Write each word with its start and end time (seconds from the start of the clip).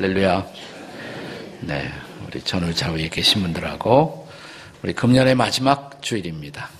할렐루야. 0.00 0.46
네, 1.60 1.92
우리 2.26 2.42
좌우에 2.42 3.10
계신 3.10 3.42
분들하고 3.42 4.26
우리 4.82 4.94
금년의 4.94 5.34
마지막 5.34 6.00
주일입니다. 6.00 6.70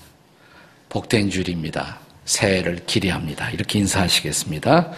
복된 0.89 1.29
주일입니다. 1.29 1.99
새해를 2.25 2.83
기대합니다. 2.87 3.51
이렇게 3.51 3.77
인사하시겠습니다. 3.77 4.91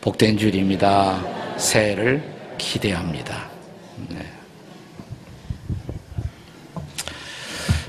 복된 0.00 0.38
주일입니다. 0.38 1.56
새해를 1.56 2.56
기대합니다. 2.58 3.48
네. 4.08 4.26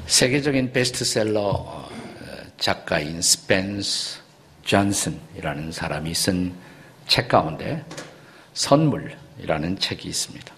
세계적인 0.06 0.72
베스트셀러 0.72 1.42
어, 1.42 1.90
작가인 2.60 3.24
스펜서 3.24 4.20
존슨이라는 4.66 5.72
사람이 5.72 6.14
쓴 6.14 6.54
책 7.08 7.28
가운데 7.28 7.84
선물 8.54 9.18
이라는 9.42 9.78
책이 9.80 10.08
있습니다. 10.08 10.54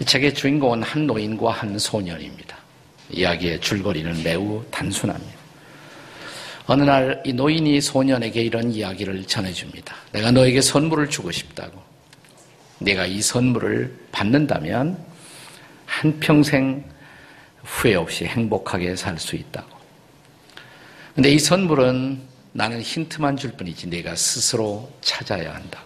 이 0.00 0.04
책의 0.04 0.34
주인공은 0.34 0.82
한 0.82 1.06
노인과 1.06 1.50
한 1.52 1.78
소년입니다. 1.78 2.56
이야기의 3.10 3.60
줄거리는 3.60 4.22
매우 4.22 4.64
단순합니다. 4.70 5.36
어느 6.66 6.82
날 6.82 7.22
이 7.24 7.32
노인이 7.32 7.80
소년에게 7.80 8.42
이런 8.42 8.72
이야기를 8.72 9.24
전해줍니다. 9.26 9.94
내가 10.12 10.32
너에게 10.32 10.60
선물을 10.60 11.08
주고 11.08 11.30
싶다고. 11.30 11.80
내가 12.80 13.06
이 13.06 13.22
선물을 13.22 13.96
받는다면 14.12 14.98
한평생 15.86 16.84
후회 17.62 17.94
없이 17.94 18.24
행복하게 18.24 18.96
살 18.96 19.18
수 19.18 19.36
있다고. 19.36 19.68
근데 21.14 21.30
이 21.30 21.38
선물은 21.38 22.20
나는 22.52 22.82
힌트만 22.82 23.36
줄 23.36 23.52
뿐이지 23.52 23.86
내가 23.88 24.14
스스로 24.16 24.90
찾아야 25.00 25.54
한다. 25.54 25.82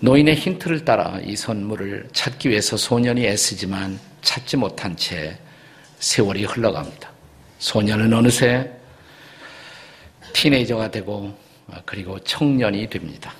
노인의 0.00 0.34
힌트를 0.34 0.84
따라 0.84 1.18
이 1.24 1.34
선물을 1.36 2.10
찾기 2.12 2.50
위해서 2.50 2.76
소년이 2.76 3.24
애쓰지만 3.26 3.98
찾지 4.20 4.58
못한 4.58 4.94
채 4.94 5.38
세월이 5.98 6.44
흘러갑니다. 6.44 7.10
소년은 7.58 8.12
어느새 8.12 8.70
티네이저가 10.34 10.90
되고 10.90 11.34
그리고 11.86 12.18
청년이 12.18 12.90
됩니다. 12.90 13.32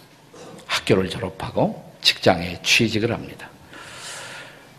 학교를 0.64 1.10
졸업하고 1.10 1.84
직장에 2.00 2.62
취직을 2.62 3.12
합니다. 3.12 3.50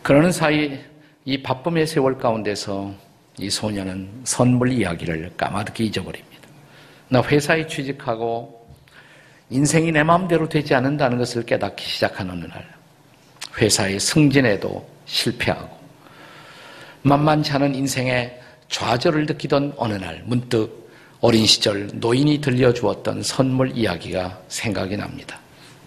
그러는 0.01 0.31
사이 0.31 0.79
이 1.25 1.43
바쁨의 1.43 1.85
세월 1.85 2.17
가운데서 2.17 2.91
이 3.37 3.51
소년은 3.51 4.21
선물 4.23 4.71
이야기를 4.71 5.33
까마득히 5.37 5.85
잊어버립니다. 5.85 6.47
나 7.09 7.21
회사에 7.21 7.67
취직하고 7.67 8.56
인생이 9.49 9.91
내 9.91 10.03
마음대로 10.03 10.49
되지 10.49 10.73
않는다는 10.75 11.17
것을 11.17 11.45
깨닫기 11.45 11.85
시작한 11.85 12.29
어느 12.29 12.45
날 12.45 12.67
회사의 13.57 13.99
승진에도 13.99 14.87
실패하고 15.05 15.77
만만치 17.03 17.51
않은 17.53 17.73
인생의 17.75 18.41
좌절을 18.69 19.25
느끼던 19.25 19.73
어느 19.77 19.93
날 19.93 20.21
문득 20.25 20.87
어린 21.21 21.45
시절 21.45 21.89
노인이 21.93 22.41
들려주었던 22.41 23.23
선물 23.23 23.75
이야기가 23.75 24.41
생각이 24.49 24.97
납니다. 24.97 25.39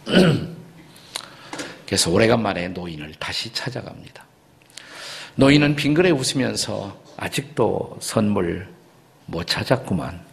그래서 1.87 2.11
오래간만에 2.11 2.69
노인을 2.69 3.15
다시 3.19 3.53
찾아갑니다. 3.53 4.25
노인은 5.37 5.77
빙그레 5.77 6.11
웃으면서 6.11 6.97
아직도 7.17 7.99
선물 8.01 8.67
못 9.27 9.47
찾았구만. 9.47 10.30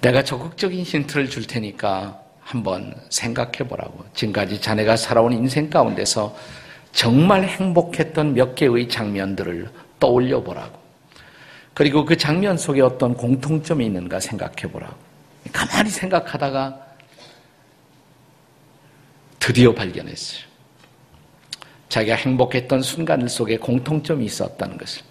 내가 0.00 0.22
적극적인 0.22 0.82
힌트를 0.84 1.28
줄 1.28 1.46
테니까 1.46 2.22
한번 2.40 2.94
생각해 3.10 3.68
보라고. 3.68 4.04
지금까지 4.14 4.60
자네가 4.60 4.96
살아온 4.96 5.32
인생 5.32 5.68
가운데서 5.68 6.36
정말 6.92 7.44
행복했던 7.44 8.34
몇 8.34 8.54
개의 8.54 8.88
장면들을 8.88 9.70
떠올려 10.00 10.42
보라고. 10.42 10.78
그리고 11.74 12.04
그 12.04 12.16
장면 12.16 12.56
속에 12.56 12.80
어떤 12.80 13.14
공통점이 13.14 13.84
있는가 13.86 14.20
생각해 14.20 14.72
보라고. 14.72 14.96
가만히 15.52 15.90
생각하다가 15.90 16.86
드디어 19.38 19.74
발견했어요. 19.74 20.48
자기가 21.88 22.16
행복했던 22.16 22.82
순간들 22.82 23.28
속에 23.28 23.58
공통점이 23.58 24.24
있었다는 24.24 24.76
것을. 24.78 25.02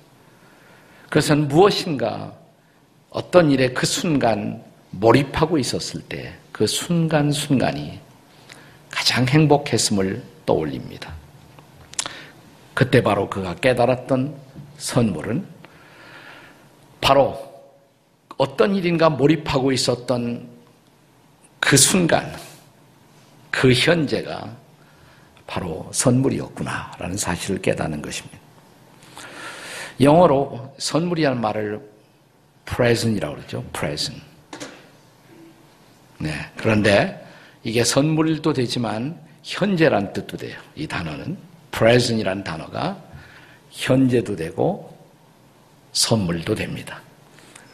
그것은 1.03 1.47
무엇인가 1.47 2.33
어떤 3.09 3.49
일에 3.49 3.69
그 3.69 3.85
순간 3.85 4.66
몰입하고 4.99 5.57
있었을 5.57 6.01
때 6.01 6.33
그 6.57 6.65
순간순간이 6.65 7.99
가장 8.89 9.27
행복했음을 9.27 10.23
떠올립니다. 10.43 11.13
그때 12.73 13.03
바로 13.03 13.29
그가 13.29 13.53
깨달았던 13.53 14.35
선물은 14.79 15.45
바로 16.99 17.37
어떤 18.37 18.73
일인가 18.73 19.07
몰입하고 19.11 19.71
있었던 19.71 20.49
그 21.59 21.77
순간, 21.77 22.35
그 23.51 23.71
현재가 23.71 24.57
바로 25.45 25.87
선물이었구나라는 25.93 27.17
사실을 27.17 27.61
깨닫는 27.61 28.01
것입니다. 28.01 28.39
영어로 30.01 30.73
선물이라는 30.79 31.39
말을 31.39 31.87
present이라고 32.65 33.35
그러죠. 33.35 33.63
present. 33.73 34.26
네. 36.19 36.31
그런데 36.55 37.23
이게 37.63 37.83
선물도 37.83 38.53
되지만 38.53 39.19
현재란 39.43 40.13
뜻도 40.13 40.37
돼요. 40.37 40.57
이 40.75 40.87
단어는 40.87 41.37
present이라는 41.71 42.43
단어가 42.43 43.01
현재도 43.71 44.35
되고 44.35 44.97
선물도 45.91 46.55
됩니다. 46.55 47.01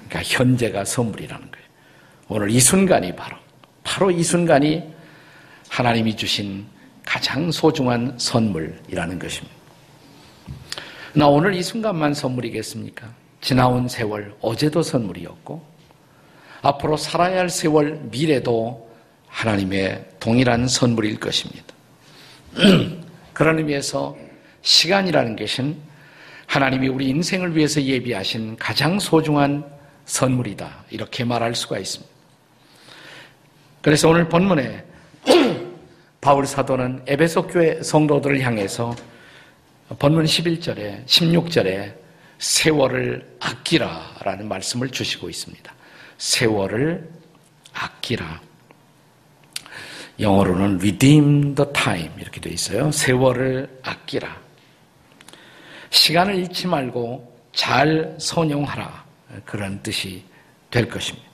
그러니까 0.07 0.21
현재가 0.23 0.85
선물이라는 0.85 1.51
거예요. 1.51 1.65
오늘 2.27 2.49
이 2.49 2.59
순간이 2.59 3.15
바로 3.15 3.37
바로 3.83 4.11
이 4.11 4.23
순간이 4.23 4.83
하나님이 5.69 6.15
주신 6.15 6.65
가장 7.05 7.51
소중한 7.51 8.13
선물이라는 8.17 9.19
것입니다. 9.19 9.55
나 11.13 11.27
오늘 11.27 11.53
이 11.53 11.61
순간만 11.61 12.13
선물이겠습니까? 12.13 13.07
지나온 13.41 13.87
세월 13.87 14.33
어제도 14.41 14.81
선물이었고 14.81 15.72
앞으로 16.63 16.95
살아야 16.95 17.39
할 17.39 17.49
세월 17.49 17.99
미래도 18.09 18.89
하나님의 19.27 20.05
동일한 20.19 20.67
선물일 20.67 21.19
것입니다. 21.19 21.65
그런 23.33 23.57
의미에서 23.57 24.15
시간이라는 24.61 25.35
것은 25.35 25.75
하나님이 26.47 26.87
우리 26.87 27.09
인생을 27.09 27.55
위해서 27.55 27.81
예비하신 27.81 28.55
가장 28.57 28.97
소중한 28.97 29.65
선물이다. 30.05 30.85
이렇게 30.89 31.25
말할 31.25 31.53
수가 31.53 31.79
있습니다. 31.79 32.13
그래서 33.81 34.07
오늘 34.07 34.29
본문에 34.29 34.85
바울 36.21 36.45
사도는 36.45 37.03
에베소 37.07 37.47
교회 37.47 37.83
성도들을 37.83 38.39
향해서 38.39 38.95
본문 39.99 40.23
11절에 40.23 41.05
16절에 41.05 41.93
세월을 42.37 43.35
아끼라라는 43.41 44.47
말씀을 44.47 44.89
주시고 44.89 45.29
있습니다. 45.29 45.73
세월을 46.23 47.09
아끼라. 47.73 48.39
영어로는 50.21 50.77
redeem 50.77 51.53
the 51.53 51.69
time 51.73 52.11
이렇게 52.17 52.39
되어 52.39 52.53
있어요. 52.53 52.91
세월을 52.93 53.81
아끼라. 53.83 54.33
시간을 55.89 56.35
잃지 56.35 56.67
말고 56.67 57.29
잘 57.51 58.15
선용하라. 58.19 59.03
그런 59.43 59.83
뜻이 59.83 60.23
될 60.71 60.87
것입니다. 60.87 61.27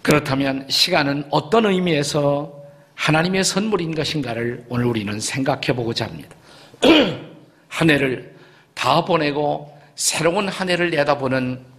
그렇다면 0.00 0.66
시간은 0.68 1.26
어떤 1.30 1.66
의미에서 1.66 2.62
하나님의 2.94 3.42
선물인 3.42 3.96
것인가를 3.96 4.64
오늘 4.68 4.84
우리는 4.84 5.18
생각해 5.18 5.74
보고자 5.74 6.04
합니다. 6.04 6.36
한 7.66 7.90
해를 7.90 8.32
다 8.74 9.04
보내고 9.04 9.76
새로운 9.96 10.46
한 10.46 10.70
해를 10.70 10.90
내다보는 10.90 11.73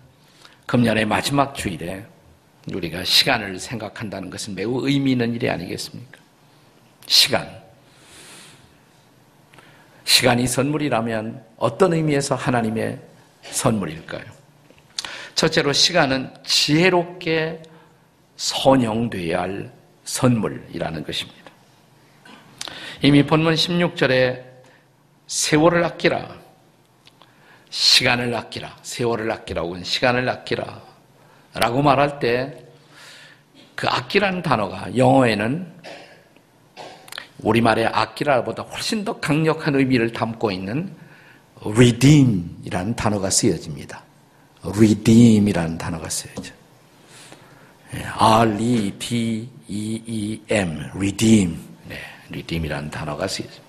금년의 0.66 1.06
마지막 1.06 1.54
주일에 1.54 2.06
우리가 2.74 3.04
시간을 3.04 3.60
생각한다는 3.60 4.30
것은 4.30 4.56
매우 4.56 4.88
의미 4.88 5.12
있는 5.12 5.34
일이 5.34 5.50
아니겠습니까? 5.50 6.20
시간. 7.06 7.64
시간이 10.04 10.48
선물이라면 10.48 11.44
어떤 11.58 11.94
의미에서 11.94 12.36
하나님의 12.36 13.00
선물일까요? 13.44 14.24
첫째로 15.36 15.74
시간은 15.74 16.34
지혜롭게 16.44 17.62
선용되어야 18.38 19.42
할 19.42 19.72
선물이라는 20.06 21.04
것입니다. 21.04 21.52
이미 23.02 23.26
본문 23.26 23.54
16절에 23.54 24.44
세월을 25.28 25.84
아끼라 25.84 26.45
시간을 27.76 28.34
아끼라, 28.34 28.78
세월을 28.84 29.30
아끼라, 29.32 29.64
혹은 29.64 29.84
시간을 29.84 30.30
아끼라 30.30 30.82
라고 31.54 31.82
말할 31.82 32.20
때 32.20 32.66
그 33.76 33.88
아끼라는 33.88 34.42
단어가 34.42 34.88
영어에는 34.96 35.76
우리말의 37.40 37.88
아끼라보다 37.88 38.64
훨씬 38.64 39.04
더 39.04 39.20
강력한 39.20 39.76
의미를 39.76 40.14
담고 40.14 40.50
있는 40.52 40.96
redeem이라는 41.62 42.96
단어가 42.96 43.30
쓰여집니다. 43.30 44.02
redeem이라는 44.64 45.78
단어가 45.78 46.10
쓰여져. 46.10 46.54
예, 47.96 48.04
R-E-D-E-E-M, 48.18 49.50
redeem. 50.96 51.58
네, 51.88 51.98
redeem이라는 52.30 52.90
단어가 52.90 53.28
쓰여져. 53.28 53.62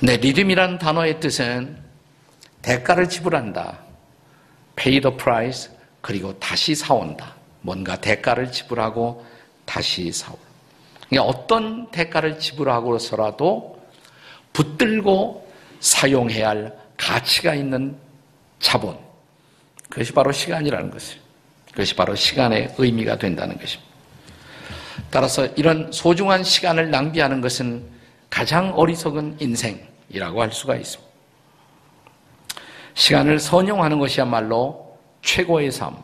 네, 0.00 0.14
redeem이라는 0.14 0.78
단어의 0.78 1.20
뜻은 1.20 1.85
대가를 2.66 3.08
지불한다. 3.08 3.78
pay 4.74 5.00
the 5.00 5.16
price, 5.16 5.70
그리고 6.00 6.36
다시 6.40 6.74
사온다. 6.74 7.36
뭔가 7.60 7.94
대가를 8.00 8.50
지불하고 8.50 9.24
다시 9.64 10.10
사올. 10.10 10.36
그러니까 11.08 11.30
어떤 11.30 11.88
대가를 11.92 12.40
지불하고서라도 12.40 13.80
붙들고 14.52 15.48
사용해야 15.78 16.48
할 16.48 16.76
가치가 16.96 17.54
있는 17.54 17.96
자본. 18.58 18.98
그것이 19.88 20.12
바로 20.12 20.32
시간이라는 20.32 20.90
것이에요. 20.90 21.22
그것이 21.70 21.94
바로 21.94 22.16
시간의 22.16 22.74
의미가 22.78 23.18
된다는 23.18 23.56
것입니다. 23.58 23.94
따라서 25.10 25.46
이런 25.54 25.92
소중한 25.92 26.42
시간을 26.42 26.90
낭비하는 26.90 27.40
것은 27.40 27.86
가장 28.28 28.72
어리석은 28.74 29.36
인생이라고 29.38 30.42
할 30.42 30.50
수가 30.50 30.74
있습니다. 30.74 31.15
시간을 32.96 33.38
선용하는 33.38 33.98
것이야말로 33.98 34.98
최고의 35.22 35.70
삶, 35.70 35.94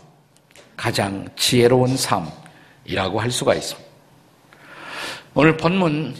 가장 0.77 1.27
지혜로운 1.37 1.97
삶이라고 1.97 3.19
할 3.19 3.31
수가 3.31 3.55
있습니다. 3.55 3.91
오늘 5.35 5.57
본문 5.57 6.15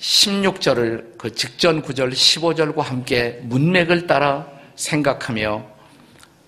16절을 0.00 1.16
그 1.18 1.32
직전 1.32 1.80
구절 1.80 2.10
15절과 2.10 2.82
함께 2.82 3.38
문맥을 3.44 4.08
따라 4.08 4.46
생각하며 4.74 5.64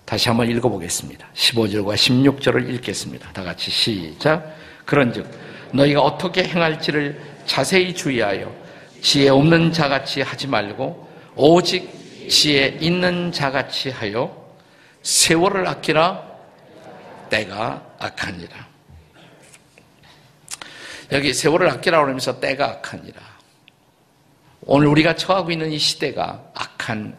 다시 0.03 0.27
한번 0.27 0.49
읽어보겠습니다. 0.49 1.25
15절과 1.33 1.95
16절을 1.95 2.69
읽겠습니다. 2.75 3.31
다 3.31 3.41
같이 3.41 3.71
시작. 3.71 4.53
그런즉 4.83 5.25
너희가 5.71 6.01
어떻게 6.01 6.43
행할지를 6.43 7.21
자세히 7.45 7.95
주의하여 7.95 8.53
지혜 9.01 9.29
없는 9.29 9.71
자같이 9.71 10.21
하지 10.21 10.47
말고 10.47 11.07
오직 11.37 12.00
지혜 12.31 12.77
있는 12.79 13.33
자같이 13.33 13.89
하여 13.89 14.55
세월을 15.03 15.67
아끼라 15.67 16.25
때가 17.29 17.95
악하니라. 17.99 18.67
여기 21.11 21.33
세월을 21.33 21.69
아끼라 21.69 21.99
그러면서 21.99 22.39
때가 22.39 22.69
악하니라. 22.69 23.19
오늘 24.61 24.87
우리가 24.87 25.15
처하고 25.15 25.51
있는 25.51 25.73
이 25.73 25.77
시대가 25.77 26.41
악한 26.53 27.17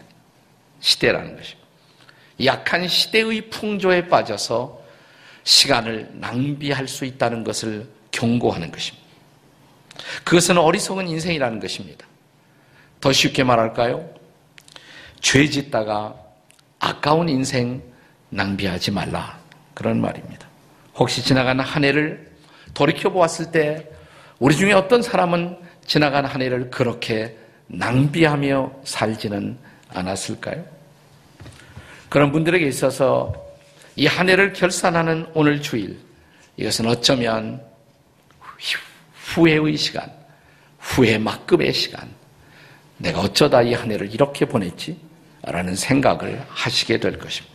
시대라는 0.80 1.36
것입니다. 1.36 1.68
이 2.38 2.48
악한 2.48 2.88
시대의 2.88 3.50
풍조에 3.50 4.08
빠져서 4.08 4.82
시간을 5.44 6.08
낭비할 6.14 6.88
수 6.88 7.04
있다는 7.04 7.44
것을 7.44 7.86
경고하는 8.12 8.72
것입니다. 8.72 9.06
그것은 10.24 10.56
어리석은 10.56 11.06
인생이라는 11.06 11.60
것입니다. 11.60 12.06
더 13.02 13.12
쉽게 13.12 13.44
말할까요? 13.44 14.21
죄 15.22 15.48
짓다가 15.48 16.14
아까운 16.78 17.28
인생 17.28 17.82
낭비하지 18.30 18.90
말라. 18.90 19.38
그런 19.72 20.00
말입니다. 20.00 20.46
혹시 20.94 21.22
지나간 21.22 21.60
한 21.60 21.84
해를 21.84 22.30
돌이켜 22.74 23.08
보았을 23.10 23.50
때 23.50 23.88
우리 24.38 24.56
중에 24.56 24.72
어떤 24.72 25.00
사람은 25.00 25.56
지나간 25.86 26.26
한 26.26 26.42
해를 26.42 26.70
그렇게 26.70 27.36
낭비하며 27.68 28.72
살지는 28.84 29.56
않았을까요? 29.88 30.64
그런 32.08 32.32
분들에게 32.32 32.66
있어서 32.66 33.32
이 33.96 34.06
한 34.06 34.28
해를 34.28 34.52
결산하는 34.52 35.26
오늘 35.34 35.60
주일, 35.62 35.98
이것은 36.56 36.86
어쩌면 36.86 37.62
후회의 39.14 39.76
시간, 39.76 40.10
후회 40.78 41.18
막급의 41.18 41.72
시간, 41.72 42.08
내가 42.98 43.20
어쩌다 43.20 43.62
이 43.62 43.74
한 43.74 43.90
해를 43.90 44.12
이렇게 44.12 44.44
보냈지? 44.46 44.98
라는 45.42 45.74
생각을 45.74 46.44
하시게 46.48 46.98
될 46.98 47.18
것입니다. 47.18 47.52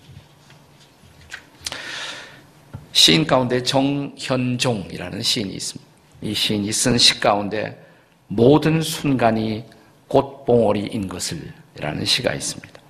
시인 2.92 3.25
가운데 3.25 3.62
정현종이라는 3.63 5.22
시인이 5.22 5.54
있습니다. 5.54 5.88
이 6.22 6.34
시인이 6.34 6.72
쓴 6.72 6.98
시 6.98 7.19
가운데 7.19 7.86
모든 8.28 8.81
순간이 8.81 9.63
꽃봉오리인 10.07 11.07
것을 11.07 11.54
라는 11.75 12.04
시가 12.06 12.34
있습니다. 12.34 12.81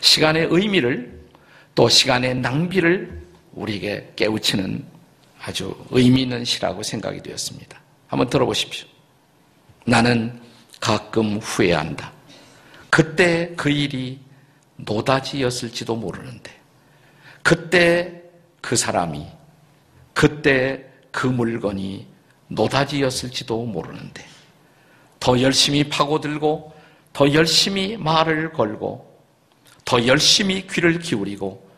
시간의 0.00 0.48
의미를 0.50 1.22
또 1.74 1.88
시간의 1.88 2.36
낭비를 2.36 3.22
우리에게 3.52 4.12
깨우치는 4.16 4.84
아주 5.40 5.74
의미 5.90 6.22
있는 6.22 6.44
시라고 6.44 6.82
생각이 6.82 7.22
되었습니다. 7.22 7.80
한번 8.08 8.28
들어보십시오. 8.28 8.86
나는 9.86 10.40
가끔 10.80 11.38
후회한다. 11.38 12.12
그때 12.94 13.54
그 13.56 13.70
일이 13.70 14.20
노다지였을지도 14.76 15.96
모르는데, 15.96 16.60
그때 17.42 18.22
그 18.60 18.76
사람이, 18.76 19.26
그때 20.12 20.84
그 21.10 21.26
물건이 21.26 22.06
노다지였을지도 22.48 23.64
모르는데 23.64 24.22
더 25.18 25.40
열심히 25.40 25.88
파고들고 25.88 26.72
더 27.14 27.32
열심히 27.32 27.96
말을 27.96 28.52
걸고 28.52 29.10
더 29.86 30.06
열심히 30.06 30.66
귀를 30.66 30.98
기울이고 30.98 31.70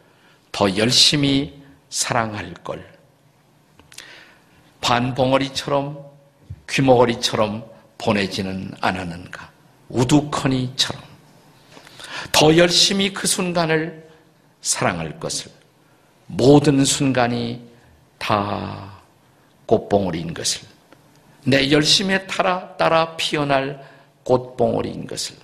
더 0.51 0.77
열심히 0.77 1.63
사랑할 1.91 2.55
걸. 2.55 2.93
반봉어리처럼 4.81 6.05
귀머거리처럼 6.69 7.65
보내지는 7.99 8.73
않았는가. 8.81 9.51
우두커니처럼 9.89 10.94
더 12.45 12.55
열심히 12.59 13.11
그 13.11 13.27
순간을 13.27 14.07
사랑할 14.61 15.19
것을. 15.19 15.51
모든 16.27 16.85
순간이 16.85 17.67
다 18.19 19.01
꽃봉오리인 19.65 20.35
것을. 20.35 20.69
내 21.45 21.71
열심에 21.71 22.27
따라 22.27 22.77
따라 22.77 23.17
피어날 23.17 23.83
꽃봉오리인 24.25 25.07
것을. 25.07 25.37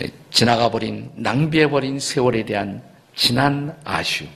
예, 0.00 0.10
지나가 0.32 0.68
버린 0.68 1.12
낭비해 1.14 1.70
버린 1.70 2.00
세월에 2.00 2.44
대한 2.44 2.82
진한 3.14 3.78
아쉬움. 3.84 4.32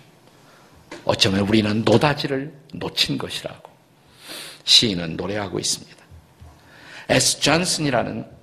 어쩌면 1.05 1.41
우리는 1.41 1.83
노다지를 1.83 2.55
놓친 2.73 3.19
것이라고 3.19 3.69
시인은 4.63 5.17
노래하고 5.17 5.59
있습니다. 5.59 6.05
에스 7.09 7.41
존슨이라는 7.41 8.34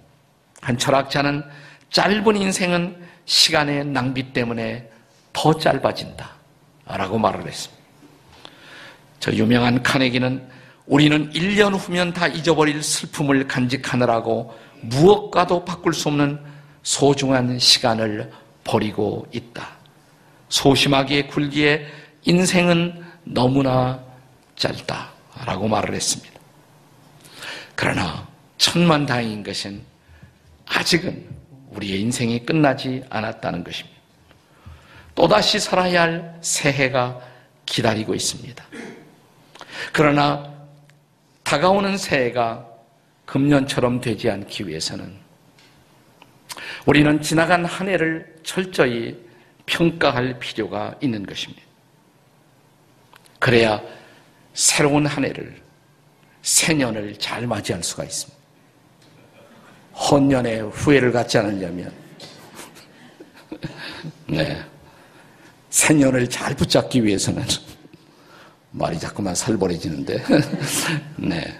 한 0.61 0.77
철학자는 0.77 1.43
짧은 1.89 2.37
인생은 2.37 2.95
시간의 3.25 3.85
낭비 3.85 4.31
때문에 4.31 4.89
더 5.33 5.53
짧아진다 5.57 6.29
라고 6.85 7.17
말을 7.17 7.47
했습니다. 7.47 7.81
저 9.19 9.31
유명한 9.33 9.83
카네기는 9.83 10.49
우리는 10.87 11.29
1년 11.31 11.77
후면 11.77 12.13
다 12.13 12.27
잊어버릴 12.27 12.81
슬픔을 12.81 13.47
간직하느라고 13.47 14.57
무엇과도 14.81 15.63
바꿀 15.63 15.93
수 15.93 16.09
없는 16.09 16.39
소중한 16.83 17.59
시간을 17.59 18.31
버리고 18.63 19.27
있다. 19.31 19.67
소심하게 20.49 21.27
굴기에 21.27 21.87
인생은 22.25 23.03
너무나 23.23 23.99
짧다. 24.55 25.09
라고 25.45 25.67
말을 25.67 25.93
했습니다. 25.93 26.39
그러나 27.75 28.27
천만 28.57 29.05
다행인 29.05 29.43
것은 29.43 29.81
아직은 30.73 31.29
우리의 31.71 32.01
인생이 32.01 32.45
끝나지 32.45 33.03
않았다는 33.09 33.63
것입니다. 33.63 33.99
또다시 35.15 35.59
살아야 35.59 36.03
할 36.03 36.37
새해가 36.41 37.19
기다리고 37.65 38.15
있습니다. 38.15 38.65
그러나 39.91 40.51
다가오는 41.43 41.97
새해가 41.97 42.67
금년처럼 43.25 44.01
되지 44.01 44.29
않기 44.29 44.67
위해서는 44.67 45.13
우리는 46.85 47.21
지나간 47.21 47.65
한 47.65 47.87
해를 47.87 48.35
철저히 48.43 49.17
평가할 49.65 50.39
필요가 50.39 50.95
있는 51.01 51.25
것입니다. 51.25 51.61
그래야 53.39 53.81
새로운 54.53 55.05
한 55.05 55.25
해를, 55.25 55.61
새년을 56.41 57.17
잘 57.19 57.47
맞이할 57.47 57.83
수가 57.83 58.03
있습니다. 58.03 58.40
헌년에 59.95 60.59
후회를 60.59 61.11
갖지 61.11 61.37
않으려면, 61.37 61.91
네. 64.27 64.63
새년을 65.69 66.29
잘 66.29 66.55
붙잡기 66.55 67.03
위해서는 67.03 67.43
말이 68.71 68.99
자꾸만 68.99 69.33
살벌해지는데. 69.35 70.23
네. 71.17 71.59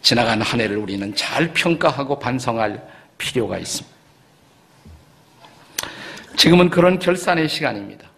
지나간 0.00 0.40
한 0.40 0.60
해를 0.60 0.76
우리는 0.76 1.14
잘 1.14 1.52
평가하고 1.52 2.18
반성할 2.18 2.80
필요가 3.18 3.58
있습니다. 3.58 3.96
지금은 6.36 6.70
그런 6.70 7.00
결산의 7.00 7.48
시간입니다. 7.48 8.08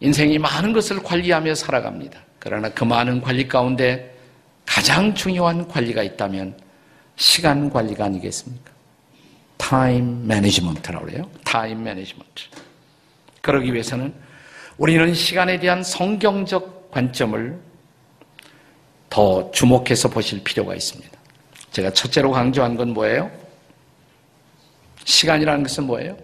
인생이 0.00 0.38
많은 0.38 0.72
것을 0.74 1.02
관리하며 1.02 1.54
살아갑니다. 1.54 2.20
그러나 2.38 2.68
그 2.68 2.84
많은 2.84 3.22
관리 3.22 3.48
가운데 3.48 4.14
가장 4.66 5.14
중요한 5.14 5.66
관리가 5.66 6.02
있다면 6.02 6.56
시간 7.22 7.70
관리가 7.70 8.06
아니겠습니까? 8.06 8.72
time 9.56 10.26
management라고 10.26 11.06
그래요. 11.06 11.30
time 11.44 11.84
management. 11.84 12.42
그러기 13.40 13.72
위해서는 13.72 14.12
우리는 14.76 15.14
시간에 15.14 15.60
대한 15.60 15.84
성경적 15.84 16.90
관점을 16.90 17.60
더 19.08 19.48
주목해서 19.52 20.08
보실 20.08 20.42
필요가 20.42 20.74
있습니다. 20.74 21.16
제가 21.70 21.92
첫째로 21.92 22.32
강조한 22.32 22.76
건 22.76 22.92
뭐예요? 22.92 23.30
시간이라는 25.04 25.62
것은 25.62 25.84
뭐예요? 25.84 26.16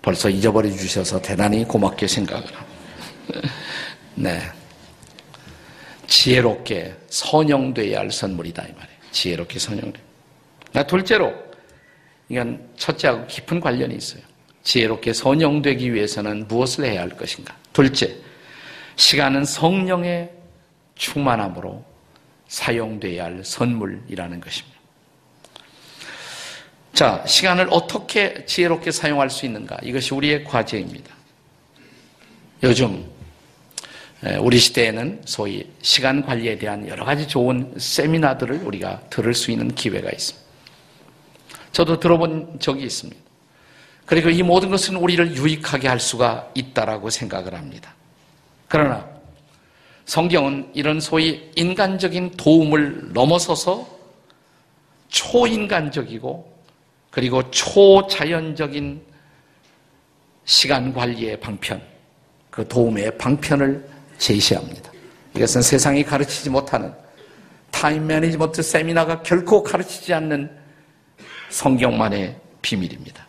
벌써 0.00 0.28
잊어버려 0.30 0.70
주셔서 0.70 1.20
대단히 1.20 1.64
고맙게 1.64 2.06
생각을 2.06 2.44
합니다. 2.54 3.50
네. 4.14 4.59
지혜롭게 6.10 6.94
선영돼야 7.08 8.00
할 8.00 8.10
선물이다, 8.10 8.64
이 8.64 8.72
말이에요. 8.72 8.98
지혜롭게 9.12 9.58
선영돼. 9.60 10.00
나 10.72 10.82
둘째로, 10.82 11.32
이건 12.28 12.68
첫째하고 12.76 13.26
깊은 13.28 13.60
관련이 13.60 13.94
있어요. 13.94 14.22
지혜롭게 14.64 15.12
선영되기 15.12 15.94
위해서는 15.94 16.48
무엇을 16.48 16.84
해야 16.84 17.02
할 17.02 17.10
것인가? 17.10 17.56
둘째, 17.72 18.16
시간은 18.96 19.44
성령의 19.44 20.30
충만함으로 20.96 21.84
사용돼야 22.48 23.24
할 23.26 23.44
선물이라는 23.44 24.40
것입니다. 24.40 24.80
자, 26.92 27.24
시간을 27.24 27.68
어떻게 27.70 28.44
지혜롭게 28.46 28.90
사용할 28.90 29.30
수 29.30 29.46
있는가? 29.46 29.78
이것이 29.82 30.12
우리의 30.12 30.42
과제입니다. 30.42 31.14
요즘 32.64 33.08
우리 34.40 34.58
시대에는 34.58 35.22
소위 35.24 35.66
시간 35.80 36.22
관리에 36.24 36.58
대한 36.58 36.86
여러 36.86 37.04
가지 37.04 37.26
좋은 37.26 37.72
세미나들을 37.78 38.64
우리가 38.64 39.00
들을 39.08 39.32
수 39.32 39.50
있는 39.50 39.74
기회가 39.74 40.10
있습니다. 40.10 40.46
저도 41.72 42.00
들어본 42.00 42.58
적이 42.60 42.84
있습니다. 42.84 43.20
그리고 44.04 44.28
이 44.28 44.42
모든 44.42 44.70
것은 44.70 44.96
우리를 44.96 45.36
유익하게 45.36 45.88
할 45.88 46.00
수가 46.00 46.50
있다라고 46.54 47.08
생각을 47.10 47.54
합니다. 47.54 47.94
그러나 48.68 49.08
성경은 50.04 50.70
이런 50.74 51.00
소위 51.00 51.50
인간적인 51.54 52.32
도움을 52.36 53.12
넘어서서 53.12 54.00
초인간적이고 55.08 56.60
그리고 57.10 57.50
초자연적인 57.50 59.02
시간 60.44 60.92
관리의 60.92 61.38
방편, 61.40 61.80
그 62.50 62.66
도움의 62.66 63.16
방편을 63.16 63.99
제시합니다. 64.20 64.92
이것은 65.34 65.62
세상이 65.62 66.04
가르치지 66.04 66.50
못하는 66.50 66.94
time 67.70 68.06
management 68.06 68.62
세미나가 68.62 69.22
결코 69.22 69.62
가르치지 69.62 70.12
않는 70.14 70.50
성경만의 71.48 72.36
비밀입니다. 72.62 73.26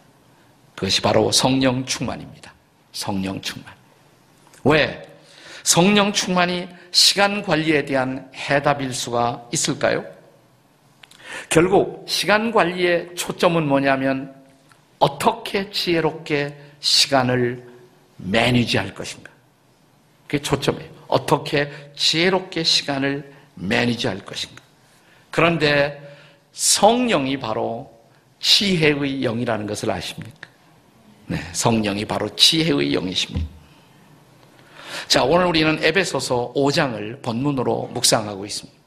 그것이 0.75 1.01
바로 1.01 1.31
성령 1.31 1.85
충만입니다. 1.85 2.53
성령 2.91 3.41
충만. 3.41 3.73
왜? 4.63 5.01
성령 5.63 6.11
충만이 6.11 6.67
시간 6.91 7.41
관리에 7.41 7.85
대한 7.85 8.29
해답일 8.35 8.93
수가 8.93 9.47
있을까요? 9.53 10.03
결국 11.49 12.03
시간 12.07 12.51
관리의 12.51 13.15
초점은 13.15 13.67
뭐냐면 13.67 14.35
어떻게 14.99 15.71
지혜롭게 15.71 16.55
시간을 16.79 17.63
매니지할 18.17 18.93
것인가. 18.93 19.30
그게 20.31 20.41
초점이에요. 20.41 20.89
어떻게 21.09 21.69
지혜롭게 21.93 22.63
시간을 22.63 23.33
매니지할 23.55 24.19
것인가. 24.19 24.63
그런데 25.29 26.01
성령이 26.53 27.37
바로 27.37 27.91
지혜의 28.39 29.19
영이라는 29.23 29.67
것을 29.67 29.91
아십니까? 29.91 30.47
네, 31.27 31.37
성령이 31.51 32.05
바로 32.05 32.33
지혜의 32.33 32.93
영이십니다. 32.93 33.45
자, 35.09 35.25
오늘 35.25 35.47
우리는 35.47 35.83
에베소서 35.83 36.53
5장을 36.55 37.21
본문으로 37.21 37.91
묵상하고 37.93 38.45
있습니다. 38.45 38.79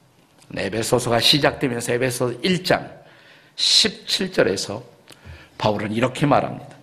네, 0.47 0.65
에베소서가 0.65 1.19
시작되면서 1.19 1.93
에베소 1.93 2.41
1장 2.41 2.91
17절에서 3.55 4.81
바울은 5.59 5.91
이렇게 5.91 6.25
말합니다. 6.25 6.74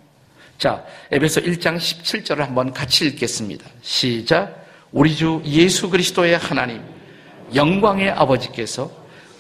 자, 0.63 0.87
에베소 1.11 1.41
1장 1.41 1.77
17절을 1.77 2.37
한번 2.37 2.73
같이 2.73 3.05
읽겠습니다. 3.07 3.69
시작. 3.83 4.65
우리 4.93 5.13
주 5.13 5.43
예수 5.45 5.91
그리스도의 5.91 6.39
하나님, 6.39 6.81
영광의 7.53 8.11
아버지께서 8.11 8.89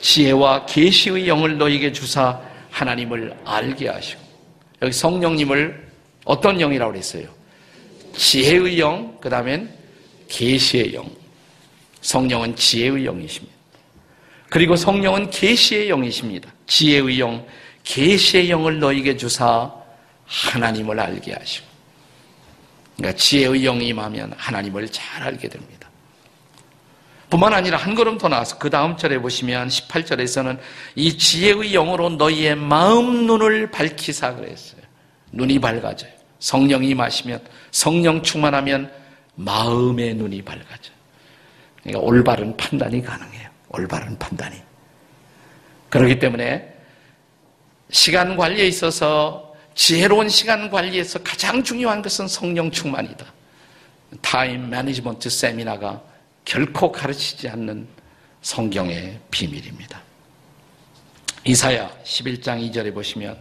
지혜와 0.00 0.66
계시의 0.66 1.28
영을 1.28 1.58
너에게 1.58 1.92
주사 1.92 2.40
하나님을 2.70 3.36
알게 3.44 3.86
하시고 3.86 4.20
여기 4.82 4.92
성령님을 4.92 5.86
어떤 6.24 6.58
영이라고 6.58 6.90
그랬어요? 6.90 7.28
지혜의 8.16 8.80
영, 8.80 9.16
그 9.20 9.30
다음엔 9.30 9.72
계시의 10.26 10.92
영. 10.94 11.08
성령은 12.00 12.56
지혜의 12.56 13.04
영이십니다. 13.04 13.54
그리고 14.48 14.74
성령은 14.74 15.30
계시의 15.30 15.88
영이십니다. 15.88 16.52
지혜의 16.66 17.20
영, 17.20 17.46
계시의 17.84 18.50
영을 18.50 18.80
너에게 18.80 19.16
주사 19.16 19.81
하나님을 20.32 20.98
알게 20.98 21.34
하시고. 21.34 21.66
그러니까 22.96 23.18
지혜의 23.18 23.62
영이 23.62 23.88
임하면 23.88 24.32
하나님을 24.36 24.88
잘 24.88 25.22
알게 25.22 25.48
됩니다. 25.48 25.88
뿐만 27.28 27.54
아니라 27.54 27.78
한 27.78 27.94
걸음 27.94 28.18
더 28.18 28.28
나와서 28.28 28.58
그 28.58 28.68
다음 28.68 28.96
절에 28.96 29.18
보시면 29.18 29.68
18절에서는 29.68 30.58
이 30.96 31.16
지혜의 31.16 31.72
영으로 31.72 32.10
너희의 32.10 32.56
마음 32.56 33.26
눈을 33.26 33.70
밝히사 33.70 34.34
그랬어요. 34.34 34.82
눈이 35.32 35.58
밝아져요. 35.58 36.12
성령이 36.40 36.88
임하시면 36.90 37.42
성령 37.70 38.22
충만하면 38.22 38.92
마음의 39.34 40.14
눈이 40.14 40.42
밝아져. 40.42 40.92
그러니까 41.82 42.00
올바른 42.04 42.56
판단이 42.56 43.02
가능해요. 43.02 43.48
올바른 43.68 44.18
판단이. 44.18 44.56
그렇기 45.88 46.18
때문에 46.18 46.70
시간 47.90 48.36
관리에 48.36 48.66
있어서 48.66 49.51
지혜로운 49.74 50.28
시간 50.28 50.70
관리에서 50.70 51.18
가장 51.20 51.62
중요한 51.62 52.02
것은 52.02 52.28
성령 52.28 52.70
충만이다. 52.70 53.24
time 54.20 54.68
management 54.68 55.30
세미나가 55.30 56.02
결코 56.44 56.92
가르치지 56.92 57.48
않는 57.48 57.86
성경의 58.42 59.18
비밀입니다. 59.30 60.02
이사야 61.44 61.90
11장 62.04 62.70
2절에 62.70 62.92
보시면 62.94 63.36